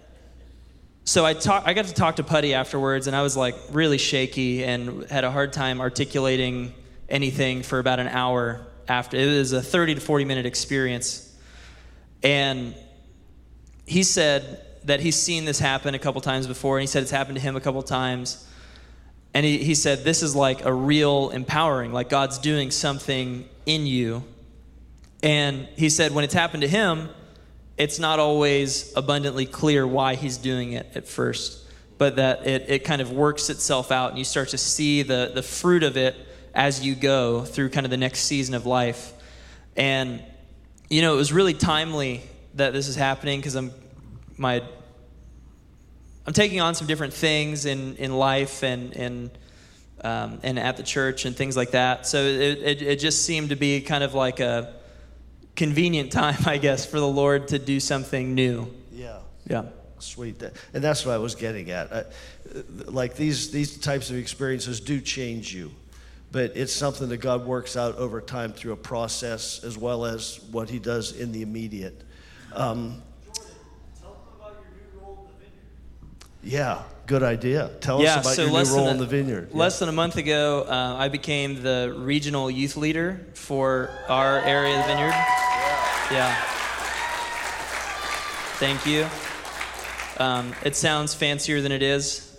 so 1.05 1.25
I 1.25 1.35
talk, 1.35 1.63
I 1.67 1.73
got 1.73 1.85
to 1.87 1.95
talk 1.95 2.17
to 2.17 2.25
Putty 2.25 2.53
afterwards, 2.53 3.07
and 3.07 3.15
I 3.15 3.23
was 3.23 3.37
like 3.37 3.55
really 3.71 3.99
shaky 3.99 4.65
and 4.65 5.09
had 5.09 5.23
a 5.23 5.31
hard 5.31 5.53
time 5.53 5.81
articulating 5.81 6.75
anything 7.09 7.63
for 7.63 7.79
about 7.79 8.01
an 8.01 8.09
hour 8.09 8.67
after. 8.89 9.17
It 9.17 9.39
was 9.39 9.53
a 9.53 9.63
30 9.63 9.95
to 9.97 10.01
40 10.01 10.25
minute 10.25 10.47
experience, 10.47 11.33
and 12.25 12.75
he 13.87 14.03
said 14.03 14.65
that 14.85 14.99
he's 14.99 15.17
seen 15.17 15.45
this 15.45 15.61
happen 15.61 15.95
a 15.95 15.99
couple 16.01 16.21
times 16.21 16.49
before, 16.49 16.77
and 16.79 16.83
he 16.83 16.89
said 16.89 17.03
it's 17.03 17.13
happened 17.13 17.37
to 17.37 17.43
him 17.43 17.55
a 17.55 17.61
couple 17.61 17.83
times 17.85 18.47
and 19.37 19.45
he, 19.45 19.59
he 19.59 19.75
said, 19.75 20.03
This 20.03 20.23
is 20.23 20.35
like 20.35 20.65
a 20.65 20.73
real 20.73 21.29
empowering, 21.29 21.93
like 21.93 22.09
God's 22.09 22.39
doing 22.39 22.71
something 22.71 23.47
in 23.67 23.87
you. 23.87 24.25
And 25.23 25.69
he 25.77 25.91
said, 25.91 26.15
When 26.15 26.25
it's 26.25 26.33
happened 26.33 26.63
to 26.63 26.69
him, 26.69 27.11
it's 27.77 27.99
not 27.99 28.19
always 28.19 28.95
abundantly 28.97 29.45
clear 29.45 29.87
why 29.87 30.15
he's 30.15 30.39
doing 30.39 30.73
it 30.73 30.91
at 30.95 31.07
first, 31.07 31.63
but 31.99 32.17
that 32.17 32.47
it, 32.47 32.65
it 32.69 32.85
kind 32.85 33.03
of 33.03 33.13
works 33.13 33.51
itself 33.51 33.93
out 33.93 34.09
and 34.09 34.19
you 34.19 34.25
start 34.25 34.49
to 34.49 34.59
see 34.59 35.03
the, 35.03 35.33
the 35.35 35.43
fruit 35.43 35.83
of 35.83 35.99
it 35.99 36.17
as 36.55 36.83
you 36.83 36.95
go 36.95 37.45
through 37.45 37.69
kind 37.69 37.85
of 37.85 37.91
the 37.91 37.99
next 37.99 38.21
season 38.21 38.55
of 38.55 38.65
life. 38.65 39.13
And, 39.77 40.23
you 40.89 41.03
know, 41.03 41.13
it 41.13 41.19
was 41.19 41.31
really 41.31 41.53
timely 41.53 42.23
that 42.55 42.73
this 42.73 42.89
is 42.89 42.97
happening 42.97 43.41
because 43.41 43.55
I'm 43.55 43.71
my 44.39 44.63
I'm 46.27 46.33
taking 46.33 46.61
on 46.61 46.75
some 46.75 46.89
different 46.89 47.15
things 47.15 47.67
in, 47.67 47.95
in 47.97 48.13
life 48.13 48.65
and, 48.65 48.93
and, 48.97 49.31
um, 50.03 50.41
and 50.43 50.59
at 50.59 50.77
the 50.77 50.83
church 50.83 51.25
and 51.25 51.37
things 51.37 51.57
like 51.57 51.71
that. 51.71 52.07
So 52.07 52.19
it, 52.25 52.59
it, 52.59 52.83
it, 52.83 52.99
just 52.99 53.25
seemed 53.25 53.51
to 53.51 53.57
be 53.57 53.81
kind 53.81 54.03
of 54.03 54.13
like 54.13 54.41
a 54.41 54.75
convenient 55.55 56.11
time, 56.21 56.39
I 56.45 56.59
guess, 56.59 56.85
for 56.85 56.99
the 56.99 57.07
Lord 57.07 57.49
to 57.49 57.59
do 57.61 57.79
something 57.79 58.35
new 58.35 58.73
Yeah. 58.93 59.19
Yeah. 59.49 59.67
Sweet. 59.99 60.43
And 60.75 60.85
that's 60.85 61.07
what 61.07 61.15
I 61.15 61.19
was 61.19 61.37
getting 61.37 61.71
at. 61.71 62.13
Like 62.87 63.15
these, 63.15 63.51
these 63.53 63.79
types 63.79 64.11
of 64.11 64.17
experiences 64.17 64.81
do 64.81 65.01
change 65.01 65.55
you, 65.55 65.73
but 66.33 66.57
it's 66.57 66.73
something 66.73 67.09
that 67.09 67.19
God 67.19 67.47
works 67.47 67.77
out 67.77 67.97
over 67.97 68.21
time 68.21 68.53
through 68.53 68.73
a 68.73 68.77
process 68.77 69.63
as 69.65 69.79
well 69.79 70.05
as 70.05 70.41
what 70.51 70.69
He 70.69 70.81
does 70.81 71.13
in 71.13 71.33
the 71.33 71.43
immediate. 71.43 72.03
Um, 72.53 73.03
yeah, 76.47 76.83
good 77.07 77.25
idea. 77.25 77.71
Tell 77.81 78.01
yeah, 78.01 78.17
us 78.17 78.25
about 78.25 78.35
so 78.37 78.43
your 78.43 78.51
new 78.65 78.71
role 78.71 78.85
than 78.87 78.95
in 78.95 78.99
the 78.99 79.07
vineyard. 79.07 79.49
Yeah. 79.51 79.59
Less 79.59 79.81
than 79.81 79.89
a 79.89 79.93
month 79.93 80.17
ago, 80.17 80.63
uh, 80.63 80.97
I 80.97 81.09
became 81.09 81.63
the 81.63 81.93
regional 81.97 82.51
youth 82.51 82.77
leader 82.77 83.27
for 83.35 83.91
our 84.09 84.39
area 84.41 84.79
of 84.79 84.83
the 84.83 84.93
vineyard. 84.93 85.15
Yeah. 86.13 86.35
Thank 88.59 88.87
you. 88.87 89.07
Um, 90.19 90.55
it 90.65 90.77
sounds 90.77 91.15
fancier 91.15 91.61
than 91.61 91.73
it 91.73 91.83
is, 91.83 92.39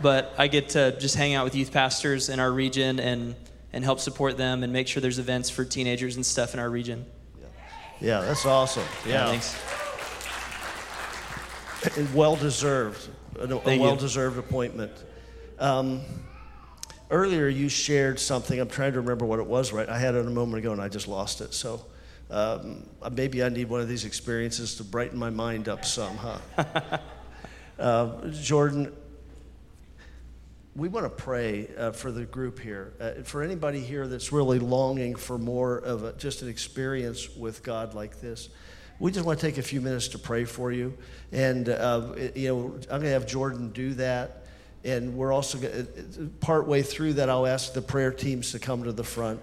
but 0.00 0.32
I 0.38 0.46
get 0.46 0.70
to 0.70 0.98
just 0.98 1.16
hang 1.16 1.34
out 1.34 1.44
with 1.44 1.54
youth 1.54 1.72
pastors 1.72 2.28
in 2.28 2.38
our 2.38 2.50
region 2.50 3.00
and, 3.00 3.34
and 3.72 3.84
help 3.84 3.98
support 4.00 4.36
them 4.36 4.62
and 4.62 4.72
make 4.72 4.88
sure 4.88 5.00
there's 5.00 5.18
events 5.18 5.50
for 5.50 5.64
teenagers 5.64 6.16
and 6.16 6.24
stuff 6.24 6.54
in 6.54 6.60
our 6.60 6.70
region. 6.70 7.04
Yeah, 8.00 8.22
that's 8.22 8.46
awesome. 8.46 8.84
Yeah, 9.06 9.26
thanks. 9.26 9.54
Well 12.14 12.36
deserved, 12.36 13.08
a, 13.38 13.68
a 13.68 13.78
well 13.78 13.96
deserved 13.96 14.38
appointment. 14.38 14.92
Um, 15.58 16.02
earlier, 17.10 17.48
you 17.48 17.68
shared 17.68 18.20
something. 18.20 18.58
I'm 18.60 18.68
trying 18.68 18.92
to 18.92 19.00
remember 19.00 19.24
what 19.24 19.38
it 19.38 19.46
was. 19.46 19.72
Right, 19.72 19.88
I 19.88 19.98
had 19.98 20.14
it 20.14 20.26
a 20.26 20.30
moment 20.30 20.58
ago, 20.58 20.72
and 20.72 20.80
I 20.80 20.88
just 20.88 21.08
lost 21.08 21.40
it. 21.40 21.54
So 21.54 21.84
um, 22.30 22.86
maybe 23.12 23.42
I 23.42 23.48
need 23.48 23.68
one 23.68 23.80
of 23.80 23.88
these 23.88 24.04
experiences 24.04 24.76
to 24.76 24.84
brighten 24.84 25.18
my 25.18 25.30
mind 25.30 25.68
up 25.68 25.84
some, 25.84 26.16
huh? 26.16 26.38
uh, 27.78 28.28
Jordan, 28.28 28.92
we 30.76 30.88
want 30.88 31.04
to 31.04 31.10
pray 31.10 31.68
uh, 31.76 31.90
for 31.90 32.12
the 32.12 32.24
group 32.24 32.60
here. 32.60 32.92
Uh, 33.00 33.22
for 33.24 33.42
anybody 33.42 33.80
here 33.80 34.06
that's 34.06 34.32
really 34.32 34.60
longing 34.60 35.16
for 35.16 35.38
more 35.38 35.78
of 35.78 36.04
a, 36.04 36.12
just 36.12 36.42
an 36.42 36.48
experience 36.48 37.34
with 37.36 37.62
God 37.64 37.94
like 37.94 38.20
this, 38.20 38.48
we 39.00 39.10
just 39.10 39.24
want 39.24 39.40
to 39.40 39.46
take 39.46 39.56
a 39.56 39.62
few 39.62 39.80
minutes 39.80 40.08
to 40.08 40.18
pray 40.18 40.44
for 40.44 40.70
you. 40.70 40.96
And, 41.32 41.68
uh, 41.70 42.12
you 42.34 42.48
know, 42.48 42.64
I'm 42.82 43.00
going 43.00 43.04
to 43.04 43.08
have 43.08 43.26
Jordan 43.26 43.70
do 43.70 43.94
that. 43.94 44.44
And 44.84 45.16
we're 45.16 45.32
also, 45.32 45.58
gonna, 45.58 45.86
part 46.40 46.66
way 46.66 46.82
through 46.82 47.14
that, 47.14 47.30
I'll 47.30 47.46
ask 47.46 47.72
the 47.72 47.82
prayer 47.82 48.12
teams 48.12 48.52
to 48.52 48.58
come 48.58 48.84
to 48.84 48.92
the 48.92 49.04
front. 49.04 49.40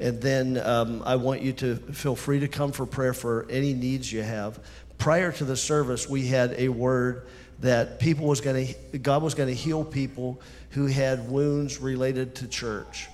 And 0.00 0.20
then 0.20 0.58
um, 0.58 1.02
I 1.06 1.16
want 1.16 1.42
you 1.42 1.52
to 1.54 1.76
feel 1.76 2.16
free 2.16 2.40
to 2.40 2.48
come 2.48 2.72
for 2.72 2.84
prayer 2.84 3.14
for 3.14 3.46
any 3.48 3.74
needs 3.74 4.12
you 4.12 4.22
have. 4.22 4.58
Prior 4.98 5.30
to 5.32 5.44
the 5.44 5.56
service, 5.56 6.08
we 6.08 6.26
had 6.26 6.54
a 6.58 6.68
word 6.68 7.26
that 7.60 8.00
people 8.00 8.26
was 8.26 8.40
going 8.40 8.74
to, 8.74 8.98
God 8.98 9.22
was 9.22 9.34
going 9.34 9.48
to 9.48 9.54
heal 9.54 9.84
people 9.84 10.40
who 10.70 10.86
had 10.86 11.30
wounds 11.30 11.78
related 11.78 12.34
to 12.36 12.48
church. 12.48 13.08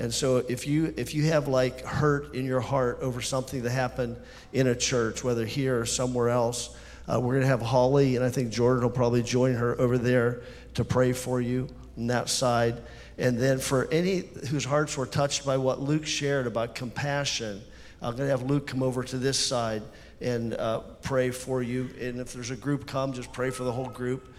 And 0.00 0.12
so 0.12 0.38
if 0.38 0.66
you 0.66 0.94
if 0.96 1.14
you 1.14 1.24
have 1.24 1.46
like 1.46 1.82
hurt 1.82 2.34
in 2.34 2.46
your 2.46 2.60
heart 2.60 3.00
over 3.02 3.20
something 3.20 3.62
that 3.62 3.70
happened 3.70 4.16
in 4.50 4.66
a 4.66 4.74
church, 4.74 5.22
whether 5.22 5.44
here 5.44 5.78
or 5.78 5.84
somewhere 5.84 6.30
else, 6.30 6.74
uh, 7.06 7.20
we're 7.20 7.34
going 7.34 7.42
to 7.42 7.48
have 7.48 7.60
Holly, 7.60 8.16
and 8.16 8.24
I 8.24 8.30
think 8.30 8.50
Jordan 8.50 8.82
will 8.82 8.90
probably 8.90 9.22
join 9.22 9.56
her 9.56 9.78
over 9.78 9.98
there 9.98 10.40
to 10.74 10.86
pray 10.86 11.12
for 11.12 11.38
you 11.38 11.68
on 11.98 12.06
that 12.06 12.30
side. 12.30 12.80
And 13.18 13.38
then 13.38 13.58
for 13.58 13.88
any 13.92 14.24
whose 14.48 14.64
hearts 14.64 14.96
were 14.96 15.04
touched 15.04 15.44
by 15.44 15.58
what 15.58 15.80
Luke 15.82 16.06
shared 16.06 16.46
about 16.46 16.74
compassion, 16.74 17.60
I'm 18.00 18.16
going 18.16 18.26
to 18.30 18.38
have 18.38 18.48
Luke 18.48 18.66
come 18.66 18.82
over 18.82 19.04
to 19.04 19.18
this 19.18 19.38
side 19.38 19.82
and 20.22 20.54
uh, 20.54 20.80
pray 21.02 21.30
for 21.30 21.62
you. 21.62 21.90
And 22.00 22.20
if 22.20 22.32
there's 22.32 22.50
a 22.50 22.56
group 22.56 22.86
come, 22.86 23.12
just 23.12 23.34
pray 23.34 23.50
for 23.50 23.64
the 23.64 23.72
whole 23.72 23.90
group. 23.90 24.32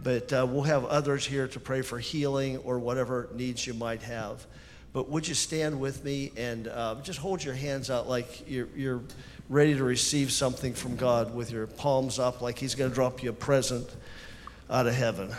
But 0.00 0.32
uh, 0.32 0.46
we'll 0.48 0.62
have 0.62 0.84
others 0.84 1.26
here 1.26 1.48
to 1.48 1.58
pray 1.58 1.82
for 1.82 1.98
healing 1.98 2.58
or 2.58 2.78
whatever 2.78 3.28
needs 3.34 3.66
you 3.66 3.74
might 3.74 4.02
have. 4.02 4.46
But 4.92 5.08
would 5.10 5.28
you 5.28 5.34
stand 5.34 5.80
with 5.80 6.04
me 6.04 6.32
and 6.36 6.66
uh, 6.66 6.96
just 7.02 7.18
hold 7.18 7.44
your 7.44 7.54
hands 7.54 7.90
out 7.90 8.08
like 8.08 8.48
you're, 8.48 8.68
you're 8.74 9.02
ready 9.48 9.74
to 9.76 9.84
receive 9.84 10.32
something 10.32 10.74
from 10.74 10.96
God 10.96 11.34
with 11.34 11.50
your 11.50 11.66
palms 11.66 12.18
up, 12.18 12.40
like 12.40 12.58
He's 12.58 12.74
going 12.74 12.90
to 12.90 12.94
drop 12.94 13.22
you 13.22 13.30
a 13.30 13.34
present 13.34 13.88
out 14.70 14.86
of 14.86 14.94
heaven? 14.94 15.34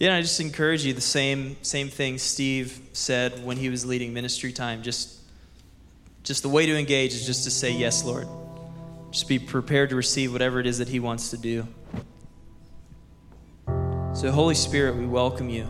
Yeah, 0.00 0.16
I 0.16 0.22
just 0.22 0.40
encourage 0.40 0.82
you 0.82 0.94
the 0.94 1.02
same 1.02 1.56
same 1.60 1.90
thing 1.90 2.16
Steve 2.16 2.80
said 2.94 3.44
when 3.44 3.58
he 3.58 3.68
was 3.68 3.84
leading 3.84 4.14
ministry 4.14 4.50
time. 4.50 4.82
Just 4.82 5.14
just 6.22 6.40
the 6.40 6.48
way 6.48 6.64
to 6.64 6.78
engage 6.78 7.12
is 7.12 7.26
just 7.26 7.44
to 7.44 7.50
say 7.50 7.70
yes, 7.70 8.02
Lord. 8.02 8.26
Just 9.10 9.28
be 9.28 9.38
prepared 9.38 9.90
to 9.90 9.96
receive 9.96 10.32
whatever 10.32 10.58
it 10.58 10.66
is 10.66 10.78
that 10.78 10.88
he 10.88 11.00
wants 11.00 11.30
to 11.30 11.36
do. 11.36 11.68
So 14.20 14.30
Holy 14.30 14.54
Spirit, 14.54 14.96
we 14.96 15.06
welcome 15.06 15.48
you. 15.48 15.66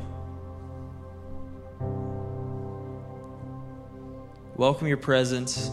Welcome 4.57 4.89
your 4.89 4.97
presence. 4.97 5.71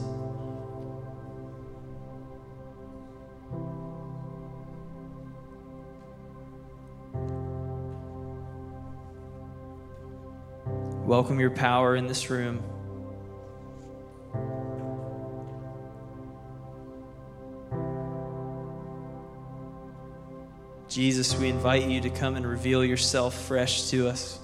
Welcome 11.03 11.39
your 11.39 11.49
power 11.49 11.95
in 11.95 12.05
this 12.05 12.29
room. 12.29 12.76
Jesus, 20.97 21.37
we 21.37 21.47
invite 21.47 21.87
you 21.87 22.01
to 22.01 22.09
come 22.09 22.37
and 22.37 22.43
reveal 22.43 22.83
yourself 22.83 23.39
fresh 23.39 23.91
to 23.91 24.07
us. 24.07 24.39